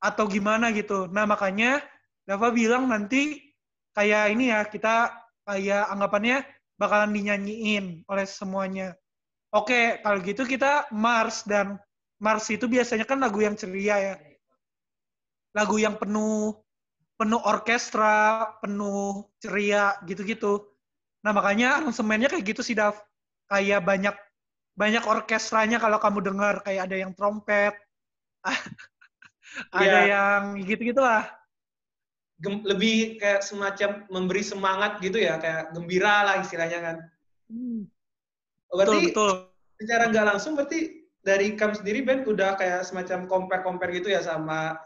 atau 0.00 0.24
gimana 0.28 0.72
gitu? 0.72 1.08
Nah 1.08 1.24
makanya 1.24 1.80
Dava 2.24 2.48
bilang 2.52 2.88
nanti 2.88 3.52
kayak 3.92 4.32
ini 4.32 4.48
ya 4.48 4.64
kita 4.64 5.12
kayak 5.44 5.92
anggapannya 5.92 6.40
bakalan 6.80 7.12
dinyanyiin 7.12 8.04
oleh 8.08 8.24
semuanya. 8.24 8.96
Oke, 9.54 10.00
kalau 10.02 10.18
gitu 10.24 10.42
kita 10.48 10.88
Mars 10.90 11.46
dan 11.46 11.78
Mars 12.18 12.48
itu 12.50 12.66
biasanya 12.66 13.04
kan 13.06 13.20
lagu 13.20 13.38
yang 13.44 13.54
ceria 13.54 13.96
ya. 14.00 14.14
Lagu 15.54 15.78
yang 15.78 15.94
penuh 16.00 16.64
penuh 17.14 17.40
orkestra, 17.46 18.50
penuh 18.58 19.30
ceria 19.38 19.94
gitu-gitu. 20.02 20.66
Nah, 21.22 21.30
makanya 21.30 21.80
aransemennya 21.80 22.28
kayak 22.28 22.44
gitu 22.54 22.60
sih, 22.60 22.74
Dav. 22.74 22.98
Kayak 23.46 23.86
banyak 23.86 24.16
banyak 24.74 25.06
orkestranya 25.06 25.78
kalau 25.78 26.02
kamu 26.02 26.18
dengar 26.22 26.60
kayak 26.66 26.90
ada 26.90 26.96
yang 26.98 27.12
trompet, 27.14 27.74
ada 29.70 29.86
yeah. 29.86 30.02
yang 30.10 30.42
gitu-gitu 30.66 30.98
lah. 30.98 31.30
Lebih 32.44 33.22
kayak 33.22 33.46
semacam 33.46 34.04
memberi 34.10 34.42
semangat 34.42 34.98
gitu 34.98 35.22
ya, 35.22 35.38
kayak 35.38 35.70
gembira 35.72 36.26
lah 36.26 36.42
istilahnya 36.42 36.78
kan. 36.82 36.96
Hmm. 37.46 37.86
Berarti 38.74 39.14
betul, 39.14 39.30
betul. 39.30 39.30
secara 39.78 40.02
nggak 40.10 40.26
langsung 40.34 40.52
berarti 40.58 41.06
dari 41.24 41.54
kamu 41.54 41.74
sendiri 41.78 42.04
Ben 42.04 42.20
udah 42.26 42.58
kayak 42.58 42.82
semacam 42.84 43.30
compare-compare 43.30 43.94
gitu 43.96 44.12
ya 44.12 44.20
sama 44.20 44.76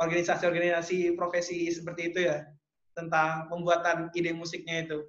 organisasi-organisasi 0.00 1.18
profesi 1.18 1.68
seperti 1.68 2.14
itu 2.14 2.30
ya 2.30 2.46
tentang 2.96 3.50
pembuatan 3.50 4.08
ide 4.16 4.32
musiknya 4.32 4.88
itu 4.88 5.04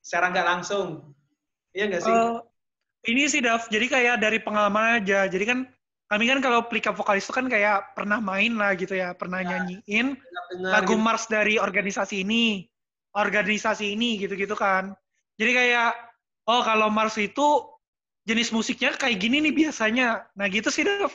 secara 0.00 0.32
nggak 0.32 0.48
langsung 0.48 1.12
iya 1.76 1.90
nggak 1.90 2.02
sih? 2.04 2.14
Uh, 2.14 2.40
ini 3.02 3.26
sih 3.26 3.42
Dav, 3.42 3.66
jadi 3.66 3.86
kayak 3.90 4.16
dari 4.22 4.38
pengalaman 4.38 5.02
aja. 5.02 5.26
Jadi 5.26 5.44
kan 5.46 5.58
kami 6.06 6.28
kan 6.28 6.38
kalau 6.44 6.62
pelika 6.68 6.92
vokalis 6.94 7.26
itu 7.26 7.34
kan 7.34 7.48
kayak 7.48 7.96
pernah 7.98 8.22
main 8.22 8.54
lah 8.54 8.76
gitu 8.78 8.94
ya, 8.94 9.16
pernah 9.16 9.40
ya, 9.42 9.58
nyanyiin 9.58 10.14
lagu 10.60 10.94
gitu. 10.94 11.02
mars 11.02 11.26
dari 11.26 11.56
organisasi 11.56 12.22
ini, 12.22 12.68
organisasi 13.16 13.96
ini 13.96 14.20
gitu-gitu 14.22 14.54
kan. 14.54 14.94
Jadi 15.40 15.50
kayak 15.56 15.90
oh 16.46 16.62
kalau 16.62 16.92
mars 16.92 17.18
itu 17.18 17.66
jenis 18.22 18.54
musiknya 18.54 18.94
kayak 18.94 19.18
gini 19.18 19.42
nih 19.42 19.54
biasanya. 19.66 20.30
Nah 20.38 20.46
gitu 20.46 20.70
sih, 20.70 20.86
Dev. 20.86 21.10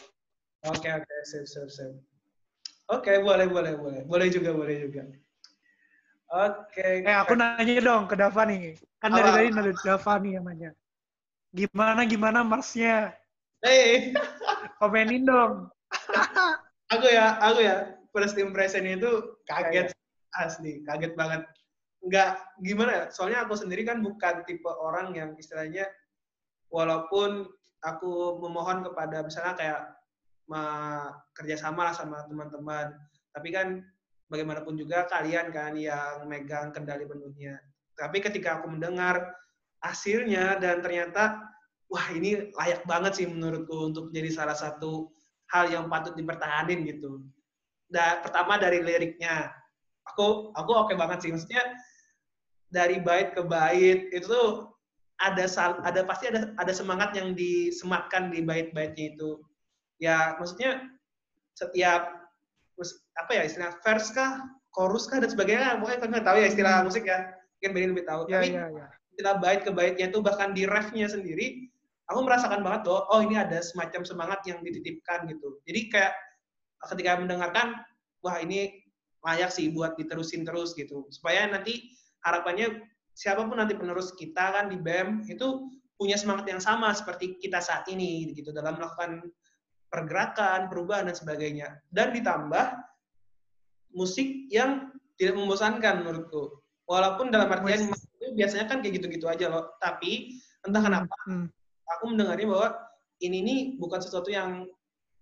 Oke, 0.68 0.84
okay, 0.84 0.92
oke, 1.00 1.06
okay. 1.06 1.20
sip, 1.24 1.46
sip, 1.48 1.70
sip. 1.72 1.92
Oke, 2.88 3.12
okay, 3.12 3.16
boleh, 3.24 3.48
boleh, 3.48 3.76
boleh. 3.80 4.02
Boleh 4.04 4.28
juga, 4.28 4.52
boleh 4.52 4.88
juga. 4.88 5.08
Oke. 6.28 6.84
Okay. 6.84 7.08
Eh, 7.08 7.16
aku 7.16 7.40
nanya 7.40 7.80
dong 7.80 8.10
ke 8.12 8.16
Dava 8.20 8.44
nih. 8.44 8.76
Kan 9.00 9.16
dari 9.16 9.30
tadi 9.32 9.48
ada 9.56 9.72
Dava 9.72 10.14
nih 10.20 10.32
yang 10.36 10.46
nanya. 10.48 10.72
Gimana, 11.58 12.06
gimana 12.06 12.46
Marsnya? 12.46 13.18
Hey. 13.66 14.14
Komenin 14.78 15.26
dong. 15.26 15.74
aku 16.94 17.10
ya, 17.10 17.42
aku 17.42 17.66
ya. 17.66 17.98
First 18.14 18.38
impression 18.38 18.86
itu 18.86 19.42
kaget. 19.50 19.90
Asli, 20.38 20.86
kaget 20.86 21.18
banget. 21.18 21.50
Enggak, 22.06 22.38
gimana 22.62 22.92
ya? 22.94 23.04
Soalnya 23.10 23.42
aku 23.50 23.58
sendiri 23.58 23.82
kan 23.82 24.06
bukan 24.06 24.46
tipe 24.46 24.70
orang 24.70 25.18
yang 25.18 25.34
istilahnya 25.34 25.90
walaupun 26.70 27.50
aku 27.82 28.38
memohon 28.38 28.86
kepada 28.86 29.26
misalnya 29.26 29.58
kayak 29.58 29.82
kerjasama 31.34 31.90
lah 31.90 31.96
sama 31.98 32.22
teman-teman, 32.30 32.94
tapi 33.34 33.50
kan 33.50 33.82
bagaimanapun 34.30 34.78
juga 34.78 35.10
kalian 35.10 35.50
kan 35.50 35.74
yang 35.74 36.22
megang 36.30 36.70
kendali 36.70 37.10
penuhnya. 37.10 37.58
Tapi 37.98 38.22
ketika 38.22 38.62
aku 38.62 38.70
mendengar 38.70 39.34
hasilnya 39.82 40.58
dan 40.58 40.82
ternyata 40.82 41.42
wah 41.88 42.08
ini 42.12 42.52
layak 42.56 42.84
banget 42.84 43.24
sih 43.24 43.28
menurutku 43.28 43.92
untuk 43.94 44.06
jadi 44.12 44.30
salah 44.32 44.58
satu 44.58 45.12
hal 45.52 45.72
yang 45.72 45.88
patut 45.88 46.14
dipertahanin 46.16 46.84
gitu. 46.84 47.24
Da, 47.88 48.20
pertama 48.20 48.60
dari 48.60 48.84
liriknya, 48.84 49.48
aku 50.04 50.52
aku 50.52 50.72
oke 50.76 50.92
okay 50.92 50.96
banget 51.00 51.24
sih 51.24 51.32
maksudnya 51.32 51.64
dari 52.68 53.00
bait 53.00 53.32
ke 53.32 53.40
bait 53.48 54.12
itu 54.12 54.28
tuh 54.28 54.76
ada 55.18 55.48
ada 55.88 56.02
pasti 56.04 56.30
ada 56.30 56.52
ada 56.60 56.74
semangat 56.76 57.16
yang 57.16 57.32
disematkan 57.34 58.30
di 58.30 58.44
bait-baitnya 58.44 59.16
itu. 59.16 59.40
Ya 59.98 60.36
maksudnya 60.38 60.84
setiap 61.58 62.28
apa 63.18 63.32
ya 63.34 63.44
istilah 63.50 63.74
verse 63.82 64.14
kah, 64.14 64.46
chorus 64.70 65.10
kah 65.10 65.18
dan 65.18 65.32
sebagainya, 65.34 65.82
pokoknya 65.82 66.00
kan 66.04 66.10
nggak 66.14 66.26
tahu 66.28 66.38
ya 66.38 66.48
istilah 66.54 66.76
musik 66.86 67.10
ya, 67.10 67.34
mungkin 67.58 67.72
Benny 67.74 67.88
lebih 67.98 68.06
tahu. 68.06 68.22
Ya, 68.30 68.46
Tapi 68.46 68.54
ya, 68.54 68.66
ya. 68.70 68.88
Istilah 69.18 69.42
bait 69.42 69.66
ke 69.66 69.74
baitnya 69.74 70.14
itu 70.14 70.22
bahkan 70.22 70.54
di 70.54 70.70
refnya 70.70 71.10
sendiri, 71.10 71.66
aku 72.06 72.22
merasakan 72.22 72.62
banget 72.62 72.86
tuh, 72.86 73.02
oh 73.10 73.18
ini 73.26 73.34
ada 73.34 73.58
semacam 73.66 74.06
semangat 74.06 74.46
yang 74.46 74.62
dititipkan 74.62 75.26
gitu. 75.26 75.58
Jadi 75.66 75.90
kayak 75.90 76.14
ketika 76.94 77.18
mendengarkan, 77.18 77.82
wah 78.22 78.38
ini 78.38 78.86
layak 79.26 79.50
sih 79.50 79.74
buat 79.74 79.98
diterusin 79.98 80.46
terus 80.46 80.78
gitu, 80.78 81.10
supaya 81.10 81.50
nanti 81.50 81.90
harapannya 82.22 82.86
siapa 83.18 83.42
pun 83.42 83.58
nanti 83.58 83.74
penerus 83.74 84.14
kita 84.14 84.54
kan 84.54 84.70
di 84.70 84.78
BEM 84.78 85.26
itu 85.26 85.66
punya 85.98 86.14
semangat 86.14 86.46
yang 86.54 86.62
sama 86.62 86.94
seperti 86.94 87.42
kita 87.42 87.58
saat 87.58 87.90
ini 87.90 88.30
gitu 88.38 88.54
dalam 88.54 88.78
melakukan 88.78 89.26
pergerakan, 89.90 90.70
perubahan 90.70 91.10
dan 91.10 91.18
sebagainya. 91.18 91.82
Dan 91.90 92.14
ditambah 92.14 92.78
musik 93.98 94.46
yang 94.54 94.94
tidak 95.18 95.34
membosankan 95.42 96.06
menurutku. 96.06 96.62
Walaupun 96.86 97.34
dalam 97.34 97.50
artian 97.50 97.90
biasanya 98.34 98.66
kan 98.68 98.84
kayak 98.84 99.00
gitu-gitu 99.00 99.30
aja 99.30 99.48
loh. 99.48 99.76
Tapi 99.80 100.36
entah 100.66 100.82
hmm, 100.82 100.88
kenapa 100.90 101.16
hmm. 101.30 101.48
aku 101.98 102.04
mendengarnya 102.12 102.48
bahwa 102.50 102.70
ini 103.22 103.38
nih 103.44 103.60
bukan 103.78 104.00
sesuatu 104.02 104.30
yang 104.34 104.66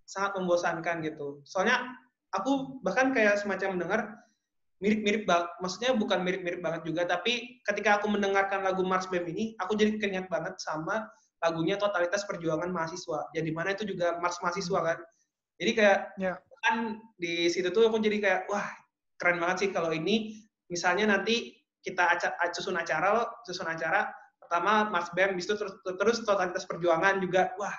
sangat 0.06 0.38
membosankan 0.38 1.02
gitu. 1.02 1.42
Soalnya 1.42 1.94
aku 2.34 2.80
bahkan 2.80 3.10
kayak 3.12 3.42
semacam 3.42 3.78
mendengar 3.78 4.00
mirip-mirip 4.76 5.24
banget, 5.24 5.48
maksudnya 5.64 5.96
bukan 5.96 6.20
mirip-mirip 6.20 6.60
banget 6.60 6.84
juga, 6.84 7.08
tapi 7.08 7.64
ketika 7.64 7.96
aku 7.96 8.12
mendengarkan 8.12 8.60
lagu 8.60 8.84
Mars 8.84 9.08
BEM 9.08 9.24
ini, 9.32 9.44
aku 9.56 9.72
jadi 9.72 9.96
keinget 9.96 10.28
banget 10.28 10.52
sama 10.60 11.08
lagunya 11.40 11.80
Totalitas 11.80 12.28
Perjuangan 12.28 12.68
Mahasiswa. 12.68 13.32
Jadi 13.32 13.48
mana 13.56 13.72
itu 13.72 13.88
juga 13.88 14.20
Mars 14.20 14.36
Mahasiswa 14.44 14.80
kan. 14.84 14.98
Jadi 15.56 15.70
kayak 15.72 15.98
yeah. 16.20 16.36
kan 16.68 17.00
di 17.16 17.48
situ 17.48 17.72
tuh 17.72 17.88
aku 17.88 17.96
jadi 18.04 18.20
kayak 18.20 18.40
wah 18.52 18.68
keren 19.16 19.40
banget 19.40 19.56
sih 19.64 19.70
kalau 19.72 19.88
ini 19.92 20.44
misalnya 20.68 21.08
nanti 21.08 21.56
kita 21.86 22.02
aca 22.18 22.34
susun 22.50 22.74
acara 22.74 23.14
loh, 23.14 23.26
susun 23.46 23.70
acara 23.70 24.10
pertama 24.42 24.90
Mars 24.90 25.14
BEM, 25.14 25.38
itu 25.38 25.54
terus, 25.54 25.78
terus 25.86 26.18
Totalitas 26.26 26.66
Perjuangan 26.66 27.22
juga 27.22 27.54
wah 27.62 27.74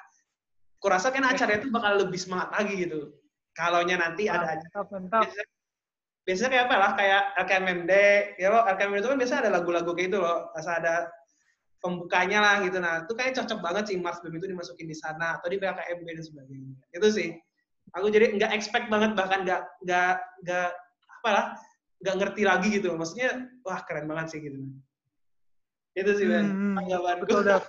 kurasa 0.79 1.11
kan 1.11 1.27
acara 1.27 1.59
itu 1.59 1.67
bakal 1.67 2.07
lebih 2.07 2.15
semangat 2.15 2.55
lagi 2.55 2.87
gitu. 2.87 3.11
Kalaunya 3.51 3.99
nanti 3.99 4.31
ada 4.31 4.55
acara. 4.55 4.71
Mantap, 4.71 4.87
mantap 4.95 5.27
biasanya 6.27 6.49
kayak 6.51 6.65
apa 6.67 6.75
lah 6.75 6.91
kayak 6.99 7.21
LKMMD 7.47 7.93
ya 8.35 8.47
lo 8.51 8.59
LKMMD 8.67 8.99
itu 8.99 9.09
kan 9.15 9.17
biasanya 9.23 9.41
ada 9.47 9.51
lagu-lagu 9.55 9.91
kayak 9.95 10.11
itu 10.11 10.19
loh 10.19 10.51
asal 10.59 10.75
ada 10.75 11.07
pembukanya 11.79 12.43
lah 12.43 12.55
gitu 12.67 12.83
nah 12.83 13.07
itu 13.07 13.13
kayak 13.15 13.31
cocok 13.39 13.59
banget 13.63 13.83
sih 13.87 13.95
Mars 13.95 14.19
Bem 14.19 14.35
itu 14.35 14.51
dimasukin 14.51 14.91
di 14.91 14.97
sana 14.99 15.39
atau 15.39 15.47
di 15.47 15.55
PKMB 15.55 16.03
dan 16.03 16.25
sebagainya 16.27 16.75
itu 16.91 17.07
sih 17.15 17.29
aku 17.95 18.11
jadi 18.11 18.35
nggak 18.35 18.51
expect 18.51 18.91
banget 18.91 19.15
bahkan 19.15 19.47
nggak 19.47 19.63
nggak 19.87 20.13
nggak 20.43 20.69
apalah 21.23 21.55
nggak 22.01 22.15
ngerti 22.19 22.41
lagi 22.45 22.67
gitu. 22.77 22.93
Maksudnya 22.93 23.49
wah 23.65 23.79
keren 23.85 24.05
banget 24.09 24.35
sih 24.35 24.39
gitu. 24.43 24.59
Itu 25.97 26.11
sih 26.13 26.25
Ben 26.29 26.45
hmm, 26.45 26.75
tanggapan 26.77 27.15
betul 27.25 27.41
dah 27.41 27.63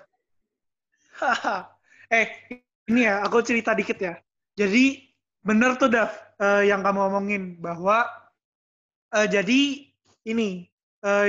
eh 2.09 2.27
ini 2.89 3.05
ya 3.05 3.21
aku 3.25 3.43
cerita 3.45 3.75
dikit 3.77 3.99
ya. 4.01 4.15
Jadi 4.57 5.13
bener 5.45 5.79
tuh 5.79 5.91
Dav 5.93 6.11
uh, 6.41 6.63
yang 6.65 6.81
kamu 6.83 7.01
omongin 7.13 7.43
bahwa 7.61 8.09
uh, 9.15 9.27
jadi 9.29 9.87
ini 10.27 10.67
uh, 11.05 11.29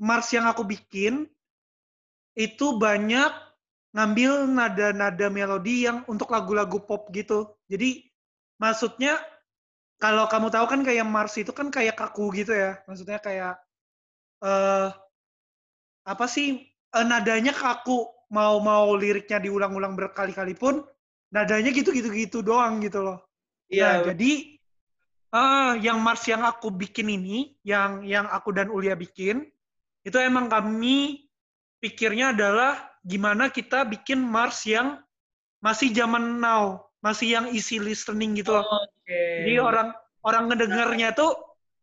Mars 0.00 0.32
yang 0.32 0.48
aku 0.48 0.64
bikin 0.64 1.28
itu 2.38 2.66
banyak 2.78 3.30
ngambil 3.90 4.46
nada-nada 4.46 5.26
melodi 5.28 5.84
yang 5.84 6.06
untuk 6.06 6.30
lagu-lagu 6.30 6.78
pop 6.78 7.10
gitu. 7.10 7.52
Jadi 7.66 8.06
maksudnya 8.56 9.18
kalau 10.00 10.24
kamu 10.26 10.48
tahu 10.48 10.66
kan 10.66 10.80
kayak 10.80 11.04
Mars 11.04 11.36
itu 11.36 11.52
kan 11.52 11.68
kayak 11.68 11.94
kaku 12.00 12.32
gitu 12.32 12.56
ya. 12.56 12.80
Maksudnya 12.88 13.20
kayak 13.20 13.60
uh, 14.40 14.88
apa 16.08 16.24
sih 16.24 16.64
uh, 16.96 17.04
nadanya 17.04 17.52
kaku 17.52 18.08
mau 18.32 18.58
mau 18.64 18.96
liriknya 18.96 19.38
diulang-ulang 19.44 19.94
berkali-kali 19.94 20.56
pun 20.56 20.80
nadanya 21.28 21.68
gitu-gitu 21.70 22.08
gitu 22.16 22.40
doang 22.40 22.80
gitu 22.80 23.04
loh. 23.04 23.20
Iya. 23.68 23.86
Nah, 23.86 23.96
jadi 24.10 24.32
uh, 25.36 25.72
yang 25.78 26.00
Mars 26.00 26.24
yang 26.26 26.42
aku 26.48 26.72
bikin 26.72 27.12
ini, 27.12 27.54
yang 27.62 28.00
yang 28.02 28.26
aku 28.26 28.56
dan 28.56 28.72
Ulia 28.72 28.96
bikin, 28.96 29.46
itu 30.02 30.16
emang 30.16 30.48
kami 30.48 31.28
pikirnya 31.78 32.32
adalah 32.32 32.88
gimana 33.04 33.52
kita 33.52 33.84
bikin 33.84 34.16
Mars 34.20 34.64
yang 34.64 34.96
masih 35.60 35.92
zaman 35.92 36.40
now, 36.40 36.88
masih 37.04 37.36
yang 37.36 37.46
easy 37.52 37.76
listening 37.76 38.32
gitu 38.40 38.56
loh. 38.56 38.64
Okay. 39.10 39.42
Jadi 39.42 39.54
orang 39.58 39.90
orang 40.22 40.46
ngedengarnya 40.46 41.10
tuh 41.18 41.34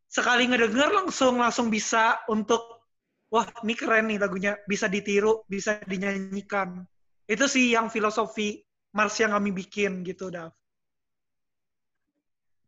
sekali 0.08 0.48
ngedenger 0.48 0.96
langsung 0.96 1.44
langsung 1.44 1.68
bisa 1.68 2.24
untuk 2.32 2.88
wah 3.28 3.44
ini 3.68 3.76
keren 3.76 4.08
nih 4.08 4.16
lagunya, 4.16 4.56
bisa 4.64 4.88
ditiru, 4.88 5.44
bisa 5.52 5.84
dinyanyikan. 5.84 6.88
Itu 7.28 7.52
sih 7.52 7.76
yang 7.76 7.92
filosofi 7.92 8.64
Mars 8.96 9.20
yang 9.20 9.36
kami 9.36 9.52
bikin 9.52 10.08
gitu, 10.08 10.32
Dav. 10.32 10.56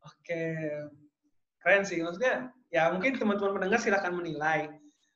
Oke, 0.04 0.60
keren 1.64 1.88
sih. 1.88 2.04
Maksudnya 2.04 2.52
ya 2.68 2.92
mungkin 2.92 3.16
teman-teman 3.16 3.56
pendengar 3.56 3.80
silahkan 3.80 4.12
menilai 4.12 4.68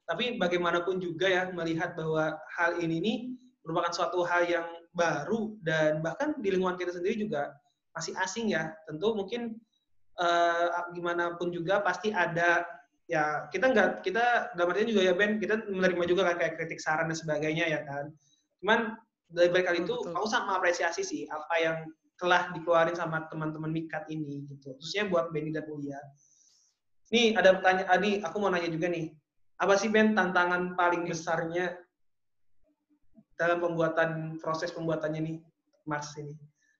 tapi 0.03 0.35
bagaimanapun 0.35 0.99
juga 0.99 1.27
ya 1.27 1.43
melihat 1.51 1.95
bahwa 1.95 2.35
hal 2.55 2.79
ini 2.79 2.97
nih 2.99 3.17
merupakan 3.63 3.91
suatu 3.91 4.23
hal 4.27 4.47
yang 4.47 4.67
baru 4.91 5.55
dan 5.63 6.03
bahkan 6.03 6.35
di 6.43 6.51
lingkungan 6.51 6.75
kita 6.75 6.91
sendiri 6.91 7.23
juga 7.23 7.55
masih 7.93 8.13
asing 8.19 8.51
ya. 8.51 8.73
Tentu 8.89 9.13
mungkin 9.13 9.57
uh, 10.19 10.89
gimana 10.93 11.37
pun 11.37 11.49
juga 11.53 11.81
pasti 11.81 12.13
ada 12.13 12.65
ya 13.09 13.47
kita 13.51 13.69
nggak 13.69 13.89
kita 14.01 14.55
dalam 14.55 14.71
artinya 14.71 14.89
juga 14.95 15.01
ya 15.05 15.13
Ben 15.13 15.37
kita 15.37 15.67
menerima 15.67 16.03
juga 16.07 16.21
kan 16.31 16.35
kayak 16.39 16.53
kritik 16.55 16.79
saran 16.81 17.09
dan 17.09 17.17
sebagainya 17.17 17.65
ya 17.69 17.81
kan. 17.85 18.09
Cuman 18.61 18.79
dari 19.33 19.49
balik 19.49 19.65
kali 19.69 19.79
itu 19.85 19.95
aku 20.13 20.25
sangat 20.29 20.45
mengapresiasi 20.53 21.01
sih 21.01 21.23
apa 21.29 21.55
yang 21.61 21.77
telah 22.21 22.53
dikeluarin 22.53 22.95
sama 22.95 23.25
teman-teman 23.27 23.73
Mikat 23.73 24.05
ini 24.07 24.45
gitu. 24.47 24.77
Khususnya 24.77 25.09
buat 25.09 25.33
Benny 25.33 25.49
dan 25.49 25.65
Ulia. 25.67 25.97
Nih 27.11 27.37
ada 27.37 27.59
pertanyaan, 27.59 27.89
Adi, 27.93 28.11
aku 28.25 28.41
mau 28.41 28.49
nanya 28.49 28.69
juga 28.69 28.89
nih 28.89 29.11
apa 29.61 29.73
sih 29.77 29.89
Ben 29.91 30.17
tantangan 30.17 30.73
paling 30.73 31.05
besarnya 31.05 31.77
dalam 33.37 33.61
pembuatan 33.61 34.39
proses 34.39 34.73
pembuatannya 34.73 35.21
nih 35.21 35.37
Mars 35.85 36.15
ini? 36.17 36.33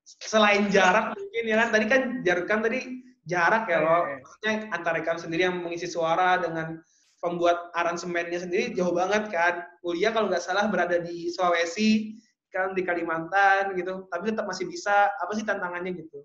Selain 0.04 0.68
jarak 0.68 1.16
mungkin 1.16 1.44
ya 1.48 1.56
kan 1.64 1.70
tadi 1.72 1.86
kan 1.88 2.02
jarak 2.28 2.46
kan 2.46 2.60
tadi 2.60 2.80
jarak 3.24 3.64
ya 3.72 3.80
loh. 3.80 4.04
Maksudnya 4.20 4.54
antara 4.76 5.00
kamu 5.00 5.20
sendiri 5.20 5.42
yang 5.48 5.58
mengisi 5.64 5.88
suara 5.88 6.40
dengan 6.40 6.80
pembuat 7.24 7.72
aransemennya 7.72 8.44
sendiri 8.44 8.76
jauh 8.76 8.92
banget 8.92 9.32
kan. 9.32 9.64
Kuliah 9.80 10.12
kalau 10.12 10.28
nggak 10.28 10.44
salah 10.44 10.68
berada 10.68 11.00
di 11.00 11.32
Sulawesi, 11.32 12.20
kan 12.52 12.76
di 12.78 12.84
Kalimantan 12.86 13.74
gitu, 13.74 14.06
tapi 14.12 14.30
tetap 14.30 14.46
masih 14.46 14.68
bisa. 14.68 15.10
Apa 15.24 15.32
sih 15.34 15.48
tantangannya 15.48 15.96
gitu? 15.98 16.22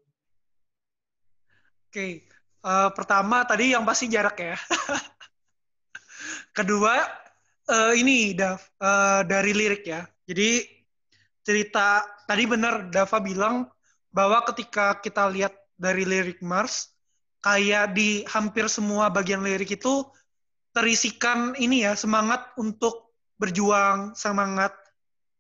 Oke, 1.89 1.95
okay. 1.95 2.13
uh, 2.69 2.87
eh, 2.87 2.91
pertama 2.93 3.49
tadi 3.49 3.73
yang 3.73 3.87
pasti 3.87 4.13
jarak 4.13 4.37
ya. 4.37 4.59
Kedua, 6.59 7.01
uh, 7.71 7.93
ini 7.97 8.37
Dav, 8.37 8.61
uh, 8.83 9.25
dari 9.25 9.57
lirik 9.57 9.89
ya. 9.89 10.05
Jadi 10.29 10.78
cerita 11.49 12.05
tadi 12.29 12.45
benar 12.45 12.93
Dava 12.93 13.25
bilang 13.25 13.65
bahwa 14.13 14.45
ketika 14.53 15.01
kita 15.01 15.33
lihat 15.33 15.57
dari 15.81 16.05
lirik 16.05 16.45
Mars, 16.45 16.93
kayak 17.41 17.97
di 17.97 18.21
hampir 18.29 18.69
semua 18.69 19.09
bagian 19.09 19.41
lirik 19.41 19.73
itu 19.73 20.05
terisikan 20.77 21.57
ini 21.57 21.89
ya 21.89 21.97
semangat 21.97 22.53
untuk 22.61 23.17
berjuang, 23.41 24.13
semangat 24.13 24.77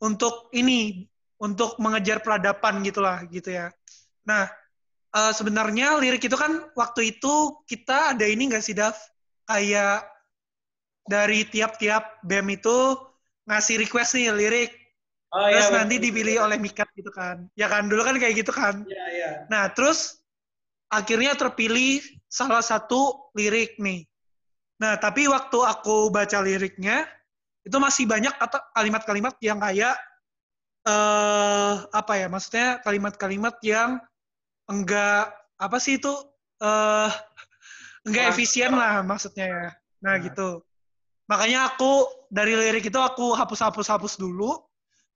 untuk 0.00 0.48
ini, 0.56 1.04
untuk 1.36 1.76
mengejar 1.76 2.24
peradaban 2.24 2.80
gitulah 2.80 3.20
gitu 3.28 3.52
ya. 3.52 3.68
Nah, 4.24 4.48
uh, 5.12 5.32
sebenarnya 5.36 6.00
lirik 6.00 6.24
itu 6.24 6.38
kan 6.38 6.72
waktu 6.72 7.18
itu 7.18 7.60
kita 7.68 8.16
ada 8.16 8.24
ini 8.24 8.48
nggak 8.48 8.64
sih 8.64 8.72
Dav? 8.72 8.96
Kayak 9.44 10.08
dari 11.04 11.44
tiap-tiap 11.44 12.22
BEM 12.24 12.56
itu 12.56 12.96
ngasih 13.48 13.76
request 13.82 14.16
nih 14.16 14.32
lirik. 14.32 14.72
Oh, 15.28 15.44
iya, 15.44 15.60
terus 15.60 15.68
iya, 15.68 15.76
nanti 15.76 15.94
dipilih 16.00 16.36
oleh 16.40 16.56
Mikat 16.56 16.88
gitu 16.96 17.12
kan. 17.12 17.44
Ya 17.52 17.68
kan, 17.68 17.84
dulu 17.84 18.00
kan 18.00 18.16
kayak 18.16 18.34
gitu 18.40 18.52
kan. 18.52 18.80
Iya, 18.88 19.04
iya. 19.12 19.30
Nah, 19.52 19.68
terus 19.76 20.24
akhirnya 20.88 21.36
terpilih 21.36 22.00
salah 22.32 22.64
satu 22.64 23.28
lirik 23.36 23.76
nih. 23.76 24.08
Nah, 24.80 24.96
tapi 24.96 25.28
waktu 25.28 25.58
aku 25.60 26.08
baca 26.08 26.40
liriknya, 26.40 27.04
itu 27.60 27.76
masih 27.76 28.08
banyak 28.08 28.32
kalimat-kalimat 28.72 29.36
yang 29.44 29.60
kayak 29.60 30.00
uh, 30.88 31.84
apa 31.92 32.12
ya? 32.24 32.26
Maksudnya 32.32 32.80
kalimat-kalimat 32.80 33.60
yang 33.60 34.00
enggak 34.64 35.28
apa 35.60 35.76
sih 35.76 36.00
itu 36.00 36.12
uh, 36.64 37.10
enggak 38.08 38.32
efisien 38.32 38.72
lah 38.72 39.04
maksudnya 39.04 39.44
ya. 39.44 39.66
Nah, 40.00 40.16
nah, 40.16 40.24
gitu. 40.24 40.48
Makanya 41.28 41.68
aku 41.68 42.08
dari 42.32 42.56
lirik 42.56 42.88
itu 42.88 42.96
aku 42.96 43.36
hapus-hapus-hapus 43.36 44.16
dulu, 44.16 44.56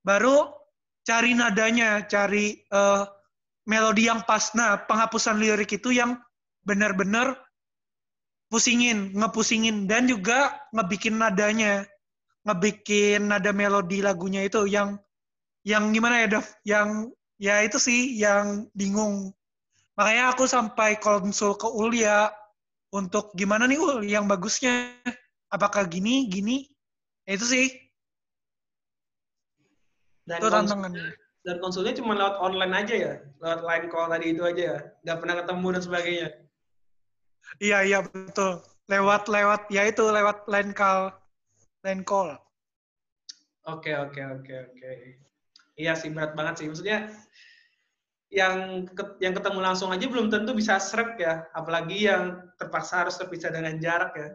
baru 0.06 0.50
cari 1.02 1.34
nadanya, 1.34 2.06
cari 2.06 2.62
uh, 2.70 3.06
melodi 3.66 4.06
yang 4.06 4.22
pas. 4.22 4.54
Nah, 4.54 4.82
penghapusan 4.86 5.38
lirik 5.38 5.70
itu 5.74 5.94
yang 5.94 6.18
benar-benar 6.62 7.38
pusingin, 8.46 9.10
ngepusingin, 9.16 9.90
dan 9.90 10.06
juga 10.06 10.54
ngebikin 10.70 11.18
nadanya, 11.18 11.86
ngebikin 12.46 13.30
nada 13.30 13.50
melodi 13.50 14.04
lagunya 14.04 14.46
itu 14.46 14.66
yang 14.68 14.98
yang 15.62 15.94
gimana 15.94 16.26
ya, 16.26 16.38
Dev? 16.38 16.46
Yang 16.66 16.88
ya 17.38 17.54
itu 17.62 17.78
sih 17.78 18.18
yang 18.18 18.66
bingung. 18.74 19.30
Makanya 19.98 20.34
aku 20.34 20.46
sampai 20.46 20.98
konsul 20.98 21.54
ke 21.54 21.68
Ulia 21.70 22.30
untuk 22.92 23.32
gimana 23.32 23.64
nih 23.64 23.80
Ul 23.80 24.04
yang 24.04 24.28
bagusnya 24.28 24.92
apakah 25.48 25.88
gini 25.88 26.28
gini 26.28 26.68
itu 27.24 27.44
sih 27.44 27.66
dan 30.28 30.38
itu 30.38 30.48
tantangannya 30.48 31.12
dan 31.42 31.58
konsulnya 31.58 31.94
cuma 31.98 32.14
lewat 32.14 32.38
online 32.38 32.74
aja 32.74 32.94
ya? 32.94 33.14
Lewat 33.42 33.60
line 33.66 33.86
call 33.90 34.06
tadi 34.10 34.26
itu 34.30 34.42
aja 34.46 34.62
ya? 34.62 34.78
Nggak 35.02 35.18
pernah 35.18 35.36
ketemu 35.42 35.66
dan 35.74 35.82
sebagainya? 35.82 36.28
Iya 37.58 37.78
iya 37.82 37.98
betul. 38.06 38.62
Lewat 38.86 39.26
lewat 39.26 39.60
ya 39.68 39.82
itu 39.90 40.02
lewat 40.06 40.46
line 40.46 40.72
call. 40.72 41.10
Line 41.82 42.02
call. 42.06 42.38
Oke 43.66 43.90
oke 43.94 44.22
oke 44.22 44.54
oke. 44.70 44.90
Iya 45.74 45.98
sih 45.98 46.14
berat 46.14 46.38
banget 46.38 46.62
sih. 46.62 46.66
Maksudnya 46.70 47.10
yang 48.30 48.86
yang 49.18 49.34
ketemu 49.34 49.60
langsung 49.60 49.90
aja 49.90 50.06
belum 50.06 50.30
tentu 50.30 50.54
bisa 50.54 50.78
seret 50.78 51.18
ya. 51.18 51.50
Apalagi 51.58 52.06
yang 52.06 52.38
terpaksa 52.54 53.02
harus 53.02 53.18
terpisah 53.18 53.50
dengan 53.50 53.82
jarak 53.82 54.14
ya 54.14 54.28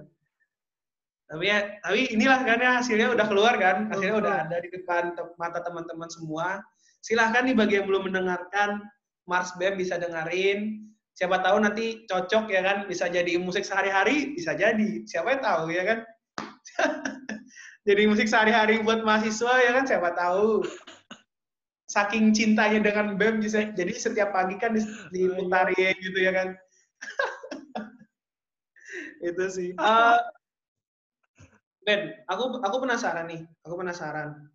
tapi 1.27 1.51
ya 1.51 1.75
tapi 1.83 2.07
inilah 2.15 2.39
kan 2.47 2.59
ya 2.63 2.71
hasilnya 2.79 3.11
udah 3.11 3.27
keluar 3.27 3.59
kan 3.59 3.91
hasilnya 3.91 4.15
udah 4.15 4.33
ada 4.47 4.63
di 4.63 4.71
depan 4.71 5.11
mata 5.35 5.59
teman-teman 5.59 6.07
semua. 6.07 6.63
Silahkan 7.03 7.43
nih 7.43 7.55
bagi 7.55 7.75
yang 7.79 7.87
belum 7.87 8.07
mendengarkan 8.07 8.79
Mars 9.27 9.51
Bem 9.59 9.75
bisa 9.75 9.99
dengerin. 9.99 10.87
Siapa 11.19 11.43
tahu 11.43 11.59
nanti 11.59 12.07
cocok 12.07 12.47
ya 12.47 12.63
kan 12.63 12.87
bisa 12.87 13.11
jadi 13.11 13.35
musik 13.35 13.67
sehari-hari 13.67 14.31
bisa 14.39 14.55
jadi. 14.55 15.03
Siapa 15.03 15.35
yang 15.35 15.43
tahu 15.43 15.65
ya 15.73 15.83
kan? 15.83 15.99
Jadi 17.87 18.03
musik 18.03 18.27
sehari-hari 18.27 18.83
buat 18.83 19.07
mahasiswa 19.07 19.63
ya 19.63 19.71
kan 19.71 19.87
siapa 19.87 20.11
tahu. 20.11 20.59
Saking 21.87 22.35
cintanya 22.35 22.83
dengan 22.83 23.15
BEM 23.15 23.39
bisa 23.39 23.71
jadi 23.71 23.95
setiap 23.95 24.35
pagi 24.35 24.59
kan 24.59 24.75
diputarin 25.15 25.95
gitu 25.95 26.19
ya 26.19 26.35
kan. 26.35 26.47
Itu 29.31 29.43
sih. 29.47 29.71
Uh, 29.79 30.19
ben, 31.87 32.11
aku 32.27 32.59
aku 32.59 32.83
penasaran 32.83 33.31
nih. 33.31 33.41
Aku 33.63 33.79
penasaran. 33.79 34.51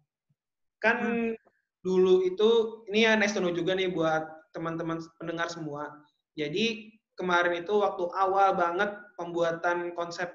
Kan 0.85 0.97
hmm. 1.01 1.33
dulu 1.81 2.29
itu 2.29 2.85
ini 2.92 3.09
ya 3.09 3.16
nice 3.16 3.33
to 3.33 3.40
know 3.40 3.51
juga 3.51 3.73
nih 3.73 3.88
buat 3.88 4.29
teman-teman 4.53 5.01
pendengar 5.16 5.49
semua. 5.49 5.88
Jadi 6.37 6.92
kemarin 7.16 7.64
itu 7.64 7.73
waktu 7.81 8.05
awal 8.12 8.53
banget 8.53 8.92
pembuatan 9.16 9.97
konsep 9.97 10.29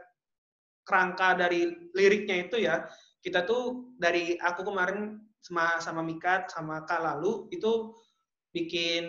kerangka 0.90 1.38
dari 1.38 1.70
liriknya 1.94 2.50
itu 2.50 2.66
ya, 2.66 2.90
kita 3.22 3.46
tuh 3.46 3.94
dari 4.02 4.34
aku 4.42 4.66
kemarin 4.66 5.22
sama 5.46 5.78
sama 5.78 6.02
Mikat 6.02 6.50
sama 6.50 6.82
Kak 6.84 7.00
lalu 7.00 7.46
itu 7.54 7.94
bikin 8.56 9.06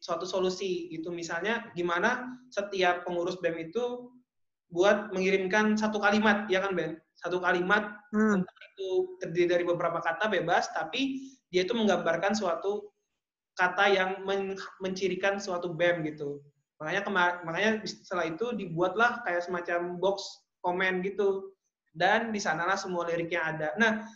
suatu 0.00 0.24
solusi 0.24 0.88
gitu 0.88 1.12
misalnya 1.12 1.68
gimana 1.76 2.40
setiap 2.48 3.04
pengurus 3.04 3.36
BEM 3.42 3.68
itu 3.68 4.08
buat 4.70 5.10
mengirimkan 5.10 5.74
satu 5.76 5.98
kalimat 5.98 6.46
ya 6.48 6.62
kan 6.62 6.72
Ben 6.72 6.96
satu 7.20 7.38
kalimat 7.38 8.00
hmm. 8.16 8.42
itu 8.44 8.88
terdiri 9.20 9.46
dari 9.46 9.64
beberapa 9.64 10.00
kata 10.00 10.32
bebas 10.32 10.72
tapi 10.72 11.20
dia 11.52 11.68
itu 11.68 11.76
menggambarkan 11.76 12.32
suatu 12.32 12.90
kata 13.54 13.92
yang 13.92 14.10
men 14.24 14.56
mencirikan 14.80 15.36
suatu 15.36 15.76
BEM 15.76 16.02
gitu 16.08 16.40
makanya 16.80 17.04
makanya 17.44 17.84
setelah 17.84 18.24
itu 18.24 18.56
dibuatlah 18.56 19.20
kayak 19.28 19.44
semacam 19.44 20.00
box 20.00 20.24
komen 20.64 21.04
gitu 21.04 21.52
dan 21.92 22.32
di 22.32 22.40
sanalah 22.40 22.80
semua 22.80 23.04
liriknya 23.04 23.44
ada 23.44 23.68
nah 23.76 24.08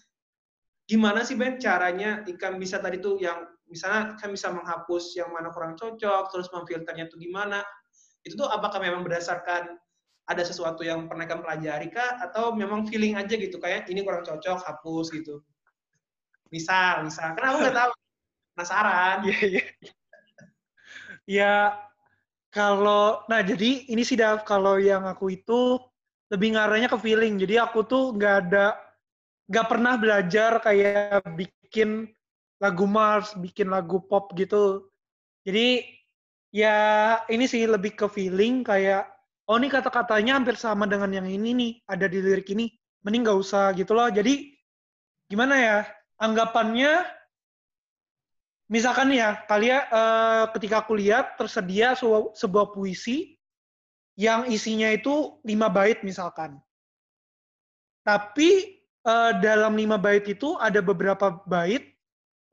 gimana 0.88 1.24
sih 1.24 1.36
Ben 1.36 1.60
caranya 1.60 2.24
ikan 2.24 2.56
bisa 2.56 2.80
tadi 2.80 3.00
tuh 3.00 3.20
yang 3.20 3.44
misalnya 3.68 4.16
kan 4.20 4.30
bisa 4.32 4.52
menghapus 4.52 5.16
yang 5.16 5.32
mana 5.32 5.48
kurang 5.48 5.74
cocok, 5.74 6.30
terus 6.32 6.48
memfilternya 6.52 7.08
tuh 7.08 7.16
gimana? 7.16 7.64
Itu 8.24 8.36
tuh 8.36 8.48
apakah 8.48 8.80
memang 8.80 9.04
berdasarkan 9.04 9.76
ada 10.24 10.42
sesuatu 10.42 10.80
yang 10.80 11.04
pernah 11.04 11.28
kamu 11.28 11.44
pelajari 11.44 11.88
kah? 11.92 12.20
Atau 12.24 12.56
memang 12.56 12.88
feeling 12.88 13.16
aja 13.16 13.36
gitu, 13.36 13.60
kayak 13.60 13.88
ini 13.92 14.00
kurang 14.00 14.24
cocok, 14.24 14.64
hapus 14.64 15.12
gitu? 15.12 15.44
Misal, 16.48 17.04
misal. 17.04 17.34
Karena 17.36 17.48
aku 17.52 17.58
nggak 17.64 17.76
tahu. 17.76 17.92
Penasaran. 18.54 19.16
Iya, 19.26 19.38
iya. 19.50 19.64
Ya, 21.26 21.56
kalau, 22.54 23.26
nah 23.26 23.42
jadi 23.42 23.90
ini 23.90 24.06
sih 24.06 24.14
Dav, 24.14 24.46
kalau 24.46 24.78
yang 24.78 25.02
aku 25.10 25.34
itu 25.34 25.80
lebih 26.30 26.54
ngarahnya 26.54 26.86
ke 26.86 26.98
feeling. 27.02 27.34
Jadi 27.40 27.58
aku 27.58 27.82
tuh 27.82 28.14
nggak 28.14 28.34
ada, 28.46 28.78
nggak 29.50 29.66
pernah 29.66 29.94
belajar 29.98 30.62
kayak 30.62 31.26
bikin 31.34 32.14
lagu 32.62 32.86
Mars, 32.86 33.34
bikin 33.34 33.74
lagu 33.74 33.98
pop 34.06 34.30
gitu. 34.38 34.86
Jadi 35.42 35.82
ya 36.54 37.18
ini 37.26 37.50
sih 37.50 37.66
lebih 37.66 37.98
ke 37.98 38.06
feeling 38.06 38.62
kayak 38.62 39.10
oh 39.48 39.56
ini 39.60 39.68
kata-katanya 39.68 40.40
hampir 40.40 40.56
sama 40.56 40.88
dengan 40.88 41.10
yang 41.12 41.28
ini 41.28 41.50
nih 41.52 41.72
ada 41.88 42.06
di 42.08 42.18
lirik 42.20 42.48
ini. 42.52 42.72
Mending 43.04 43.28
nggak 43.28 43.38
usah 43.40 43.76
gitu 43.76 43.92
loh. 43.92 44.08
Jadi 44.08 44.56
gimana 45.28 45.54
ya 45.60 45.78
anggapannya 46.16 47.04
misalkan 48.72 49.12
ya 49.12 49.44
kalian 49.44 49.82
uh, 49.92 50.44
ketika 50.56 50.80
aku 50.80 50.96
lihat 50.96 51.36
tersedia 51.36 51.92
sebuah, 51.92 52.32
sebuah 52.32 52.72
puisi 52.72 53.36
yang 54.16 54.48
isinya 54.48 54.88
itu 54.88 55.36
lima 55.44 55.68
bait 55.68 56.00
misalkan. 56.00 56.56
Tapi 58.04 58.80
uh, 59.04 59.36
dalam 59.40 59.76
lima 59.76 60.00
bait 60.00 60.24
itu 60.24 60.56
ada 60.56 60.80
beberapa 60.80 61.44
bait 61.44 61.92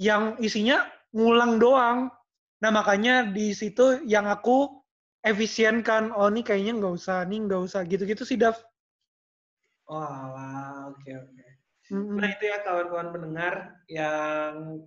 yang 0.01 0.35
isinya 0.41 0.83
ngulang 1.15 1.61
doang. 1.61 2.11
Nah 2.59 2.71
makanya 2.73 3.23
di 3.23 3.55
situ 3.55 4.03
yang 4.03 4.27
aku 4.27 4.80
efisienkan. 5.21 6.13
Oh 6.13 6.29
ini 6.29 6.41
kayaknya 6.41 6.81
nggak 6.81 6.93
usah, 6.97 7.25
nih 7.25 7.39
nggak 7.45 7.61
usah. 7.65 7.81
Gitu-gitu 7.85 8.23
sih, 8.25 8.37
Dav. 8.37 8.57
Oh, 9.91 9.99
oke 9.99 11.01
okay, 11.03 11.13
oke. 11.19 11.31
Okay. 11.35 11.51
Mm-hmm. 11.91 12.17
Nah 12.23 12.29
itu 12.31 12.43
ya 12.47 12.57
kawan-kawan 12.63 13.09
pendengar 13.11 13.53
yang 13.91 14.79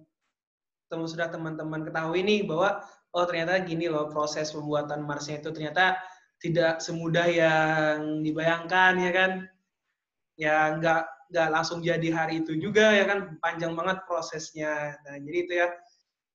temu 0.89 1.05
sudah 1.05 1.29
teman-teman 1.29 1.85
ketahui 1.85 2.25
nih 2.25 2.41
bahwa 2.49 2.81
oh 3.13 3.25
ternyata 3.29 3.61
gini 3.61 3.93
loh 3.93 4.09
proses 4.09 4.49
pembuatan 4.57 5.05
Marsnya 5.05 5.45
itu 5.45 5.53
ternyata 5.53 6.01
tidak 6.41 6.81
semudah 6.81 7.29
yang 7.29 8.25
dibayangkan 8.25 8.97
ya 9.05 9.13
kan. 9.13 9.33
Ya 10.41 10.57
nggak 10.81 11.03
nggak 11.29 11.49
langsung 11.53 11.85
jadi 11.85 12.09
hari 12.09 12.41
itu 12.41 12.57
juga 12.57 12.97
ya 12.97 13.05
kan 13.05 13.37
panjang 13.45 13.77
banget 13.77 14.01
prosesnya. 14.09 14.97
Nah 15.05 15.21
jadi 15.21 15.39
itu 15.45 15.55
ya. 15.61 15.69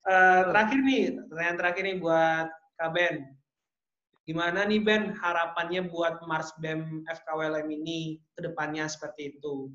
Uh, 0.08 0.48
terakhir 0.48 0.80
nih, 0.80 1.04
pertanyaan 1.28 1.58
terakhir 1.60 1.84
nih 1.86 1.98
buat 2.00 2.48
Kak 2.80 2.90
Ben. 2.96 3.16
Gimana 4.30 4.62
nih 4.62 4.78
Ben 4.86 5.18
harapannya 5.18 5.90
buat 5.90 6.22
Mars 6.30 6.54
BEM 6.62 7.02
FKWLM 7.10 7.66
ini 7.66 8.22
ke 8.38 8.46
depannya 8.46 8.86
seperti 8.86 9.34
itu? 9.34 9.74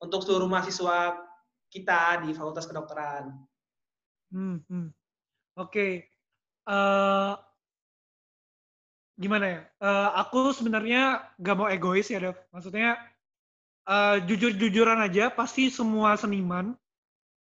Untuk 0.00 0.24
seluruh 0.24 0.48
mahasiswa 0.48 1.12
kita 1.68 2.24
di 2.24 2.32
Fakultas 2.32 2.64
Kedokteran. 2.64 3.36
Hmm, 4.32 4.64
hmm. 4.64 4.88
Oke. 5.60 5.68
Okay. 5.68 5.92
Uh, 6.64 6.72
eh, 6.72 7.34
gimana 9.20 9.44
ya? 9.44 9.60
Uh, 9.76 10.24
aku 10.24 10.56
sebenarnya 10.56 11.28
gak 11.36 11.56
mau 11.60 11.68
egois 11.68 12.08
ya, 12.08 12.16
Dev. 12.16 12.40
Maksudnya 12.56 12.96
uh, 13.84 14.16
jujur-jujuran 14.24 15.04
aja, 15.04 15.28
pasti 15.28 15.68
semua 15.68 16.16
seniman, 16.16 16.72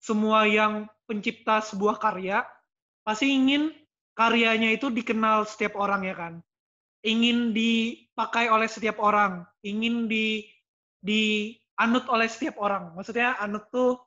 semua 0.01 0.49
yang 0.49 0.89
pencipta 1.05 1.61
sebuah 1.61 2.01
karya, 2.01 2.41
pasti 3.05 3.29
ingin 3.29 3.69
karyanya 4.13 4.73
itu 4.73 4.89
dikenal 4.89 5.45
setiap 5.45 5.77
orang 5.77 6.05
ya 6.05 6.15
kan. 6.15 6.33
Ingin 7.03 7.51
dipakai 7.51 8.47
oleh 8.47 8.69
setiap 8.71 9.01
orang, 9.03 9.43
ingin 9.59 10.07
di 10.07 10.47
di 11.03 11.51
anut 11.75 12.07
oleh 12.07 12.31
setiap 12.31 12.55
orang. 12.63 12.95
Maksudnya 12.95 13.35
anut 13.43 13.67
tuh 13.73 13.99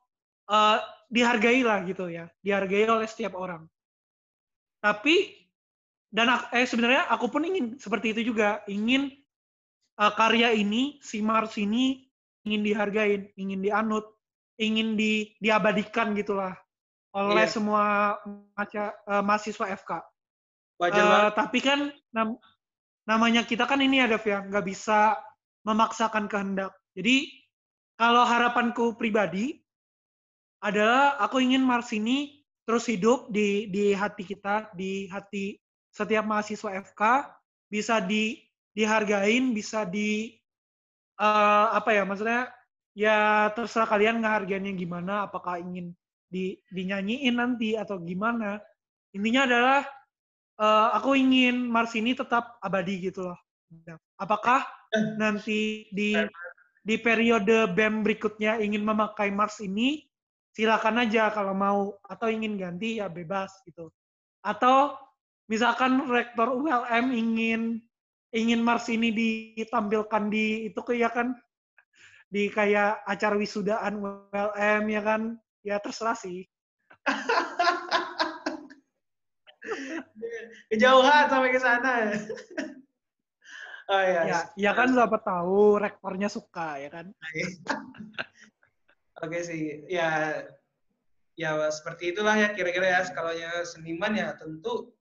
uh, 0.49 0.81
dihargai 1.13 1.61
lah 1.61 1.85
gitu 1.85 2.09
ya, 2.09 2.25
dihargai 2.41 2.89
oleh 2.89 3.05
setiap 3.05 3.37
orang. 3.37 3.69
Tapi 4.81 5.45
dan 6.09 6.33
eh 6.55 6.65
sebenarnya 6.65 7.05
aku 7.11 7.29
pun 7.29 7.45
ingin 7.45 7.77
seperti 7.77 8.17
itu 8.17 8.33
juga, 8.33 8.65
ingin 8.65 9.13
uh, 10.01 10.13
karya 10.17 10.57
ini 10.57 10.97
si 11.05 11.21
Mars 11.21 11.53
ini 11.61 12.07
ingin 12.47 12.63
dihargain, 12.63 13.21
ingin 13.35 13.59
dianut, 13.59 14.07
ingin 14.55 14.95
di, 14.95 15.35
diabadikan 15.43 16.15
gitulah 16.15 16.55
oleh 17.17 17.49
iya. 17.49 17.53
semua 17.53 17.83
maca, 18.53 18.93
uh, 19.09 19.23
mahasiswa 19.25 19.65
FK. 19.73 19.91
Wajar 20.77 21.01
uh, 21.01 21.29
tapi 21.33 21.57
kan 21.65 21.89
nam, 22.13 22.37
namanya 23.09 23.41
kita 23.41 23.65
kan 23.65 23.81
ini 23.81 23.97
ada 23.97 24.21
ya 24.21 24.45
nggak 24.45 24.65
bisa 24.65 25.17
memaksakan 25.65 26.29
kehendak. 26.29 26.69
Jadi 26.93 27.33
kalau 27.97 28.21
harapanku 28.21 28.93
pribadi 28.93 29.57
adalah 30.61 31.17
aku 31.17 31.41
ingin 31.41 31.65
Mars 31.65 31.89
ini 31.89 32.45
terus 32.69 32.85
hidup 32.85 33.33
di 33.33 33.65
di 33.73 33.97
hati 33.97 34.21
kita, 34.21 34.69
di 34.77 35.09
hati 35.09 35.57
setiap 35.89 36.21
mahasiswa 36.29 36.77
FK 36.93 37.01
bisa 37.73 37.97
di 37.97 38.37
dihargain, 38.77 39.57
bisa 39.57 39.81
di 39.89 40.37
uh, 41.17 41.73
apa 41.73 41.89
ya 41.97 42.05
maksudnya 42.05 42.53
ya 42.93 43.49
terserah 43.57 43.89
kalian 43.89 44.21
ngehargainnya 44.21 44.77
gimana 44.77 45.25
apakah 45.25 45.57
ingin 45.57 45.97
di 46.27 46.59
dinyanyiin 46.71 47.35
nanti 47.39 47.73
atau 47.79 47.99
gimana. 48.03 48.59
Intinya 49.15 49.47
adalah 49.47 49.81
uh, 50.59 50.89
aku 50.99 51.15
ingin 51.15 51.67
Mars 51.67 51.95
ini 51.95 52.13
tetap 52.13 52.59
abadi 52.59 53.09
gitu 53.09 53.31
loh. 53.31 53.39
Apakah 54.19 54.63
nanti 55.19 55.87
di 55.91 56.15
di 56.83 56.95
periode 56.99 57.67
BEM 57.75 58.03
berikutnya 58.03 58.59
ingin 58.63 58.83
memakai 58.83 59.31
Mars 59.31 59.59
ini 59.63 60.03
silakan 60.55 61.03
aja 61.07 61.31
kalau 61.31 61.55
mau. 61.55 61.81
Atau 62.03 62.31
ingin 62.31 62.59
ganti 62.59 62.99
ya 62.99 63.07
bebas 63.07 63.51
gitu. 63.63 63.91
Atau 64.43 64.95
misalkan 65.47 66.07
rektor 66.11 66.51
ULM 66.51 67.11
ingin 67.15 67.79
ingin 68.35 68.59
Mars 68.59 68.91
ini 68.91 69.11
ditampilkan 69.15 70.23
di 70.27 70.67
itu 70.67 70.79
kayak 70.83 71.11
kan? 71.15 71.27
Di 72.27 72.51
kayak 72.51 73.07
acara 73.07 73.39
wisudaan 73.39 74.03
ULM 74.03 74.83
ya 74.91 74.99
kan 74.99 75.39
ya 75.67 75.83
terserah 75.83 76.15
sih. 76.15 76.47
Kejauhan 80.71 81.27
sampai 81.27 81.51
ke 81.51 81.59
sana. 81.59 82.15
Oh 83.87 84.03
ya 84.03 84.27
ya, 84.27 84.51
ya 84.55 84.71
kan 84.75 84.91
siapa 84.91 85.19
tahu 85.19 85.79
rektornya 85.79 86.27
suka 86.31 86.79
ya 86.79 86.87
kan? 86.87 87.11
Oke 89.23 89.43
sih 89.43 89.83
ya 89.91 90.39
ya 91.35 91.67
seperti 91.67 92.15
itulah 92.15 92.39
ya 92.39 92.55
kira-kira 92.55 92.87
ya. 92.87 93.03
Kalau 93.11 93.35
ya 93.35 93.67
seniman 93.67 94.15
ya 94.15 94.31
tentu 94.39 94.95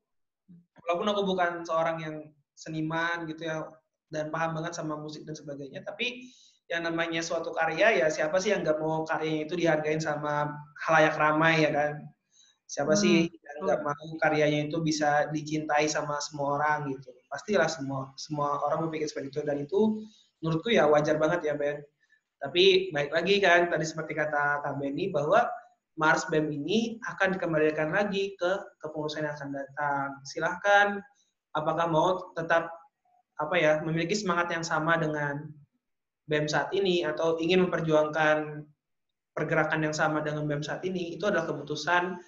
walaupun 0.83 1.07
aku 1.15 1.23
bukan 1.27 1.63
seorang 1.63 2.03
yang 2.03 2.17
seniman 2.59 3.27
gitu 3.31 3.47
ya 3.47 3.71
dan 4.11 4.31
paham 4.31 4.55
banget 4.55 4.79
sama 4.79 4.95
musik 4.95 5.27
dan 5.27 5.35
sebagainya 5.35 5.83
tapi 5.83 6.31
yang 6.67 6.83
namanya 6.83 7.23
suatu 7.23 7.55
karya 7.55 8.03
ya 8.03 8.07
siapa 8.11 8.43
sih 8.43 8.51
yang 8.51 8.67
nggak 8.67 8.83
mau 8.83 9.07
karyanya 9.07 9.47
itu 9.47 9.55
dihargain 9.55 10.03
sama 10.03 10.51
halayak 10.83 11.15
ramai 11.15 11.63
ya 11.63 11.71
kan 11.71 11.93
siapa 12.67 12.99
hmm, 12.99 13.01
sih 13.01 13.17
yang 13.31 13.59
nggak 13.63 13.81
mau 13.87 14.07
karyanya 14.19 14.67
itu 14.67 14.79
bisa 14.83 15.31
dicintai 15.31 15.87
sama 15.87 16.19
semua 16.19 16.59
orang 16.59 16.91
gitu. 16.99 17.15
Pastilah 17.31 17.71
semua 17.71 18.11
semua 18.19 18.59
orang 18.67 18.87
berpikir 18.87 19.07
seperti 19.07 19.31
itu 19.31 19.41
dan 19.47 19.63
itu 19.63 20.03
menurutku 20.43 20.75
ya 20.75 20.91
wajar 20.91 21.17
banget 21.17 21.47
ya 21.47 21.55
Ben. 21.55 21.81
Tapi 22.43 22.93
baik 22.93 23.11
lagi 23.15 23.41
kan 23.41 23.71
tadi 23.73 23.87
seperti 23.87 24.13
kata 24.13 24.61
Kak 24.67 24.77
Benny 24.77 25.09
bahwa 25.09 25.49
Mars 25.97 26.29
BEM 26.29 26.53
ini 26.53 27.01
akan 27.09 27.41
dikembalikan 27.41 27.89
lagi 27.89 28.37
ke 28.37 28.51
kepengurusan 28.85 29.25
yang 29.25 29.33
akan 29.33 29.51
datang. 29.57 30.09
Silahkan 30.29 31.01
apakah 31.57 31.89
mau 31.89 32.29
tetap 32.37 32.69
apa 33.41 33.55
ya 33.57 33.81
memiliki 33.81 34.13
semangat 34.13 34.53
yang 34.53 34.61
sama 34.61 35.01
dengan 35.01 35.49
BEM 36.27 36.47
saat 36.51 36.75
ini 36.75 37.07
atau 37.07 37.39
ingin 37.39 37.67
memperjuangkan 37.67 38.67
pergerakan 39.33 39.87
yang 39.87 39.95
sama 39.95 40.23
dengan 40.23 40.47
BEM 40.51 40.63
saat 40.63 40.83
ini 40.83 41.15
itu 41.15 41.27
adalah 41.31 41.47
keputusan 41.47 42.19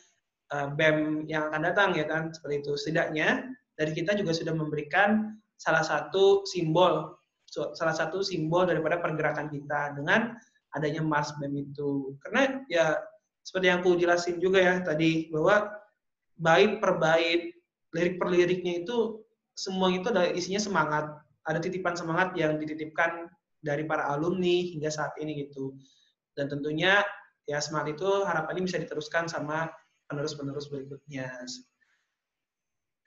uh, 0.55 0.69
BEM 0.75 1.27
yang 1.27 1.51
akan 1.51 1.63
datang 1.67 1.89
ya 1.99 2.07
kan 2.07 2.31
seperti 2.31 2.63
itu. 2.63 2.73
Setidaknya 2.79 3.47
dari 3.75 3.93
kita 3.95 4.15
juga 4.15 4.35
sudah 4.35 4.55
memberikan 4.55 5.35
salah 5.59 5.83
satu 5.83 6.47
simbol 6.47 7.19
salah 7.49 7.97
satu 7.97 8.21
simbol 8.21 8.69
daripada 8.69 9.01
pergerakan 9.01 9.49
kita 9.49 9.97
dengan 9.97 10.37
adanya 10.77 11.01
Mars 11.01 11.33
BEM 11.41 11.73
itu. 11.73 12.13
Karena 12.21 12.61
ya 12.69 13.01
seperti 13.41 13.73
yang 13.73 13.81
aku 13.81 13.97
jelasin 13.97 14.37
juga 14.37 14.61
ya 14.61 14.75
tadi 14.85 15.33
bahwa 15.33 15.73
bait 16.37 16.77
per 16.79 17.01
bait 17.01 17.57
lirik 17.97 18.21
per 18.21 18.29
liriknya 18.29 18.85
itu 18.85 19.25
semua 19.57 19.89
itu 19.91 20.13
ada 20.13 20.29
isinya 20.31 20.61
semangat 20.61 21.05
ada 21.49 21.59
titipan 21.59 21.97
semangat 21.97 22.37
yang 22.37 22.61
dititipkan 22.61 23.33
dari 23.59 23.85
para 23.85 24.07
alumni 24.11 24.71
hingga 24.71 24.91
saat 24.91 25.15
ini 25.19 25.47
gitu 25.47 25.75
dan 26.39 26.47
tentunya 26.47 27.03
ya 27.51 27.59
semangat 27.59 27.99
itu 27.99 28.09
harapannya 28.23 28.63
bisa 28.63 28.79
diteruskan 28.79 29.27
sama 29.27 29.67
penerus-penerus 30.07 30.71
berikutnya. 30.71 31.27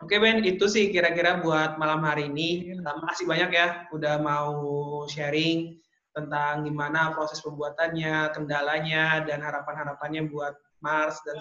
Oke 0.01 0.17
Ben, 0.17 0.41
itu 0.41 0.65
sih 0.65 0.89
kira-kira 0.89 1.45
buat 1.45 1.77
malam 1.77 2.01
hari 2.01 2.27
ini. 2.27 2.73
Terima 2.73 3.05
kasih 3.13 3.25
banyak 3.29 3.49
ya 3.53 3.67
udah 3.93 4.17
mau 4.17 4.57
sharing 5.05 5.77
tentang 6.11 6.65
gimana 6.65 7.13
proses 7.13 7.39
pembuatannya, 7.39 8.33
kendalanya, 8.33 9.21
dan 9.23 9.45
harapan-harapannya 9.45 10.27
buat 10.27 10.57
Mars 10.81 11.21
dan 11.23 11.37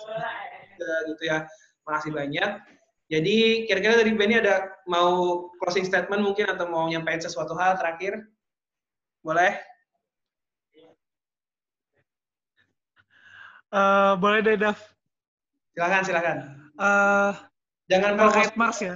gitu 1.08 1.24
ya. 1.24 1.48
Makasih 1.88 2.12
banyak. 2.12 2.50
Jadi 3.10 3.66
kira-kira 3.66 3.98
dari 3.98 4.12
Benny 4.14 4.38
ada 4.38 4.70
mau 4.86 5.48
closing 5.58 5.82
statement 5.82 6.22
mungkin 6.22 6.52
atau 6.52 6.68
mau 6.68 6.86
nyampaikan 6.86 7.24
sesuatu 7.24 7.56
hal 7.56 7.80
terakhir? 7.80 8.22
Boleh? 9.20 9.52
Uh, 13.70 14.18
boleh 14.18 14.42
deh, 14.42 14.58
Dav. 14.58 14.78
Silakan, 15.76 16.02
silakan. 16.02 16.36
Uh, 16.74 17.32
jangan 17.86 18.18
promosi 18.18 18.50
Mars 18.58 18.78
ya. 18.82 18.94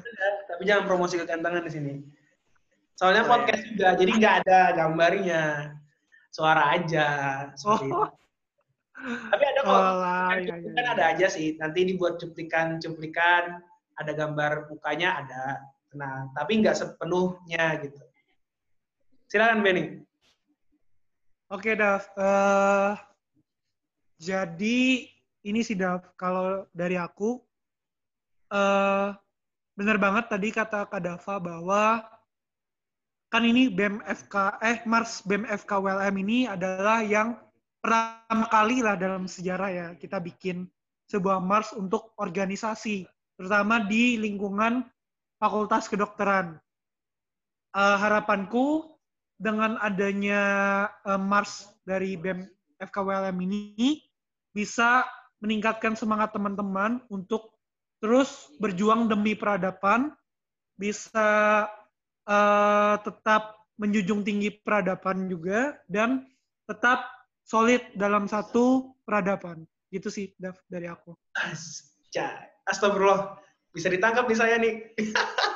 Tapi 0.50 0.62
jangan 0.66 0.84
promosi 0.90 1.14
kegantengan 1.20 1.62
di 1.62 1.72
sini. 1.72 1.94
Soalnya 2.94 3.26
oh, 3.26 3.30
podcast 3.30 3.62
juga, 3.74 3.98
jadi 3.98 4.10
nggak 4.18 4.34
ada 4.46 4.60
gambarnya. 4.74 5.42
Suara 6.30 6.74
aja. 6.74 7.06
Oh. 7.62 7.78
Itu. 7.78 7.90
Tapi 9.04 9.42
ada 9.44 9.60
kok. 9.62 9.74
Oh, 9.74 9.94
kan, 10.02 10.38
ya, 10.42 10.54
ya, 10.58 10.82
ada 10.94 11.04
aja 11.14 11.26
sih. 11.30 11.58
Nanti 11.58 11.86
dibuat 11.86 12.18
cuplikan-cuplikan, 12.18 13.62
ada 13.98 14.12
gambar 14.14 14.70
mukanya 14.70 15.22
ada. 15.22 15.44
Nah, 15.94 16.30
tapi 16.34 16.62
nggak 16.62 16.74
sepenuhnya 16.74 17.78
gitu. 17.82 18.02
Silakan 19.30 19.62
Benny. 19.62 20.03
Oke, 21.54 21.78
Dav. 21.78 22.02
Uh, 22.18 22.98
jadi 24.18 25.06
ini 25.46 25.60
sih 25.62 25.78
Dav, 25.78 26.02
kalau 26.18 26.66
dari 26.74 26.98
aku, 26.98 27.38
uh, 28.50 29.14
benar 29.78 29.96
banget 30.02 30.34
tadi 30.34 30.50
kata 30.50 30.90
Kak 30.90 30.98
Dava 30.98 31.34
bahwa 31.38 32.02
kan 33.30 33.46
ini 33.46 33.70
BMFK 33.70 34.34
eh 34.66 34.82
Mars 34.82 35.22
BMFK 35.22 35.70
WLM 35.78 36.14
ini 36.26 36.50
adalah 36.50 37.06
yang 37.06 37.38
pertama 37.78 38.50
kali 38.50 38.82
lah 38.82 38.98
dalam 38.98 39.30
sejarah 39.30 39.70
ya 39.70 39.86
kita 39.94 40.18
bikin 40.18 40.66
sebuah 41.06 41.38
Mars 41.38 41.70
untuk 41.70 42.18
organisasi 42.18 43.06
terutama 43.38 43.78
di 43.78 44.18
lingkungan 44.18 44.82
Fakultas 45.38 45.86
Kedokteran. 45.86 46.58
Uh, 47.74 47.94
harapanku 47.98 48.93
dengan 49.44 49.76
adanya 49.84 50.42
uh, 51.04 51.20
Mars 51.20 51.68
dari 51.84 52.16
BEM 52.16 52.48
FKWLM 52.80 53.36
ini 53.44 54.00
bisa 54.56 55.04
meningkatkan 55.44 55.92
semangat 55.92 56.32
teman-teman 56.32 57.04
untuk 57.12 57.52
terus 58.00 58.48
berjuang 58.56 59.12
demi 59.12 59.36
peradaban, 59.36 60.16
bisa 60.80 61.68
uh, 62.24 62.96
tetap 63.04 63.60
menjunjung 63.76 64.24
tinggi 64.24 64.48
peradaban 64.64 65.28
juga 65.28 65.76
dan 65.92 66.24
tetap 66.64 67.04
solid 67.44 67.84
dalam 67.92 68.24
satu 68.24 68.96
peradaban. 69.04 69.68
Gitu 69.92 70.08
sih, 70.08 70.32
Dav, 70.40 70.56
dari 70.72 70.88
aku. 70.88 71.12
Astagfirullah. 72.64 73.36
Bisa 73.76 73.92
ditangkap 73.92 74.24
nih 74.24 74.38
saya 74.38 74.56
nih. 74.56 74.74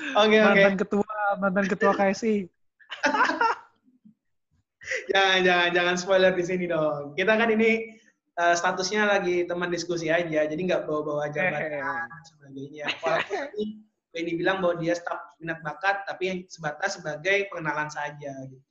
Oke, 0.18 0.38
oke. 0.38 0.58
Mantan 0.58 0.76
ketua, 0.78 1.09
mantan 1.38 1.70
ketua 1.70 1.94
KSI. 1.94 2.48
jangan, 5.12 5.38
jangan, 5.46 5.68
jangan 5.70 5.96
spoiler 6.00 6.32
di 6.34 6.42
sini 6.42 6.66
dong. 6.66 7.14
Kita 7.14 7.38
kan 7.38 7.54
ini 7.54 8.00
uh, 8.40 8.56
statusnya 8.56 9.06
lagi 9.06 9.46
teman 9.46 9.70
diskusi 9.70 10.10
aja, 10.10 10.48
jadi 10.48 10.58
nggak 10.58 10.88
bawa-bawa 10.88 11.30
jabatan 11.30 12.08
sebagainya. 12.34 12.88
Walaupun 13.04 13.86
Benny 14.10 14.34
bilang 14.34 14.58
bahwa 14.58 14.82
dia 14.82 14.98
staf 14.98 15.38
minat 15.38 15.62
bakat, 15.62 16.02
tapi 16.02 16.22
yang 16.26 16.38
sebatas 16.50 16.98
sebagai 16.98 17.46
pengenalan 17.46 17.86
saja 17.86 18.34
gitu. 18.50 18.70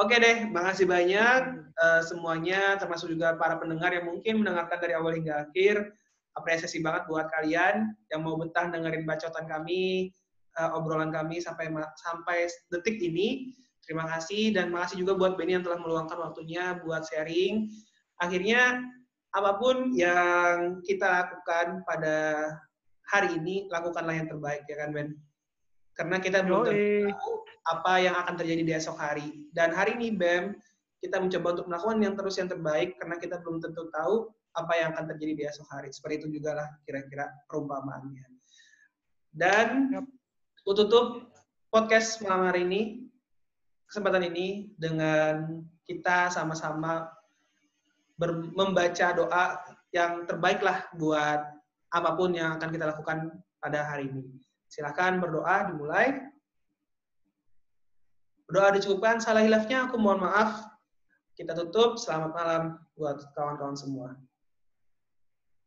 Oke 0.00 0.16
deh, 0.16 0.48
makasih 0.48 0.88
banyak 0.88 1.40
uh, 1.76 2.00
semuanya, 2.00 2.80
termasuk 2.80 3.12
juga 3.12 3.36
para 3.36 3.60
pendengar 3.60 3.92
yang 3.92 4.08
mungkin 4.08 4.40
mendengarkan 4.40 4.80
dari 4.80 4.96
awal 4.96 5.12
hingga 5.12 5.48
akhir. 5.48 5.92
Apresiasi 6.32 6.80
banget 6.80 7.04
buat 7.12 7.28
kalian 7.28 7.92
yang 8.08 8.24
mau 8.24 8.40
betah 8.40 8.72
dengerin 8.72 9.04
bacotan 9.04 9.44
kami, 9.44 10.08
uh, 10.58 10.76
obrolan 10.76 11.12
kami 11.14 11.40
sampai 11.40 11.72
sampai 12.00 12.48
detik 12.72 12.98
ini. 13.00 13.52
Terima 13.82 14.06
kasih 14.06 14.54
dan 14.54 14.70
makasih 14.70 15.02
juga 15.02 15.18
buat 15.18 15.32
Benny 15.34 15.58
yang 15.58 15.66
telah 15.66 15.82
meluangkan 15.82 16.14
waktunya 16.14 16.78
buat 16.86 17.02
sharing. 17.02 17.66
Akhirnya 18.22 18.78
apa 19.34 19.58
pun 19.58 19.90
yang 19.96 20.78
kita 20.86 21.02
lakukan 21.02 21.82
pada 21.82 22.46
hari 23.10 23.34
ini, 23.36 23.66
lakukanlah 23.66 24.14
yang 24.14 24.30
terbaik 24.30 24.62
ya 24.70 24.76
kan 24.86 24.94
Ben? 24.94 25.18
Karena 25.98 26.16
kita 26.22 26.46
belum 26.46 26.62
tahu 27.10 27.32
apa 27.68 27.92
yang 28.00 28.14
akan 28.16 28.34
terjadi 28.38 28.62
di 28.64 28.72
esok 28.72 28.96
hari. 28.96 29.50
Dan 29.52 29.74
hari 29.76 29.98
ini 29.98 30.14
BEM 30.14 30.56
kita 31.02 31.18
mencoba 31.18 31.58
untuk 31.58 31.66
melakukan 31.68 31.98
yang 32.00 32.14
terus 32.14 32.38
yang 32.38 32.48
terbaik 32.48 32.94
karena 32.96 33.18
kita 33.18 33.42
belum 33.42 33.58
tentu 33.58 33.90
tahu 33.90 34.30
apa 34.54 34.72
yang 34.78 34.88
akan 34.94 35.04
terjadi 35.12 35.32
di 35.34 35.44
esok 35.50 35.68
hari. 35.68 35.90
Seperti 35.90 36.24
itu 36.24 36.40
juga 36.40 36.62
lah 36.62 36.68
kira-kira 36.86 37.28
perumpamaannya. 37.50 38.26
Dan 39.32 39.66
yep. 39.90 40.04
Tutup 40.70 41.26
podcast 41.74 42.22
malam 42.22 42.46
hari 42.46 42.62
ini, 42.62 42.80
kesempatan 43.90 44.30
ini 44.30 44.70
dengan 44.78 45.66
kita 45.82 46.30
sama-sama 46.30 47.10
membaca 48.54 49.10
doa 49.10 49.58
yang 49.90 50.22
terbaik 50.30 50.62
lah 50.62 50.86
buat 50.94 51.42
apa 51.90 52.10
pun 52.14 52.32
yang 52.32 52.56
akan 52.56 52.70
kita 52.70 52.94
lakukan 52.94 53.34
pada 53.58 53.82
hari 53.82 54.06
ini. 54.08 54.24
Silakan 54.70 55.18
berdoa 55.18 55.68
dimulai. 55.68 56.22
Berdoa 58.46 58.72
dicukupkan, 58.78 59.20
salah 59.20 59.44
hilafnya 59.44 59.90
aku 59.90 59.98
mohon 59.98 60.24
maaf. 60.24 60.64
Kita 61.36 61.52
tutup. 61.52 61.98
Selamat 62.00 62.32
malam 62.32 62.62
buat 62.96 63.20
kawan-kawan 63.34 63.76
semua. 63.76 64.16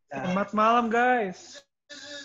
Selamat 0.10 0.50
malam 0.56 0.90
guys. 0.90 1.62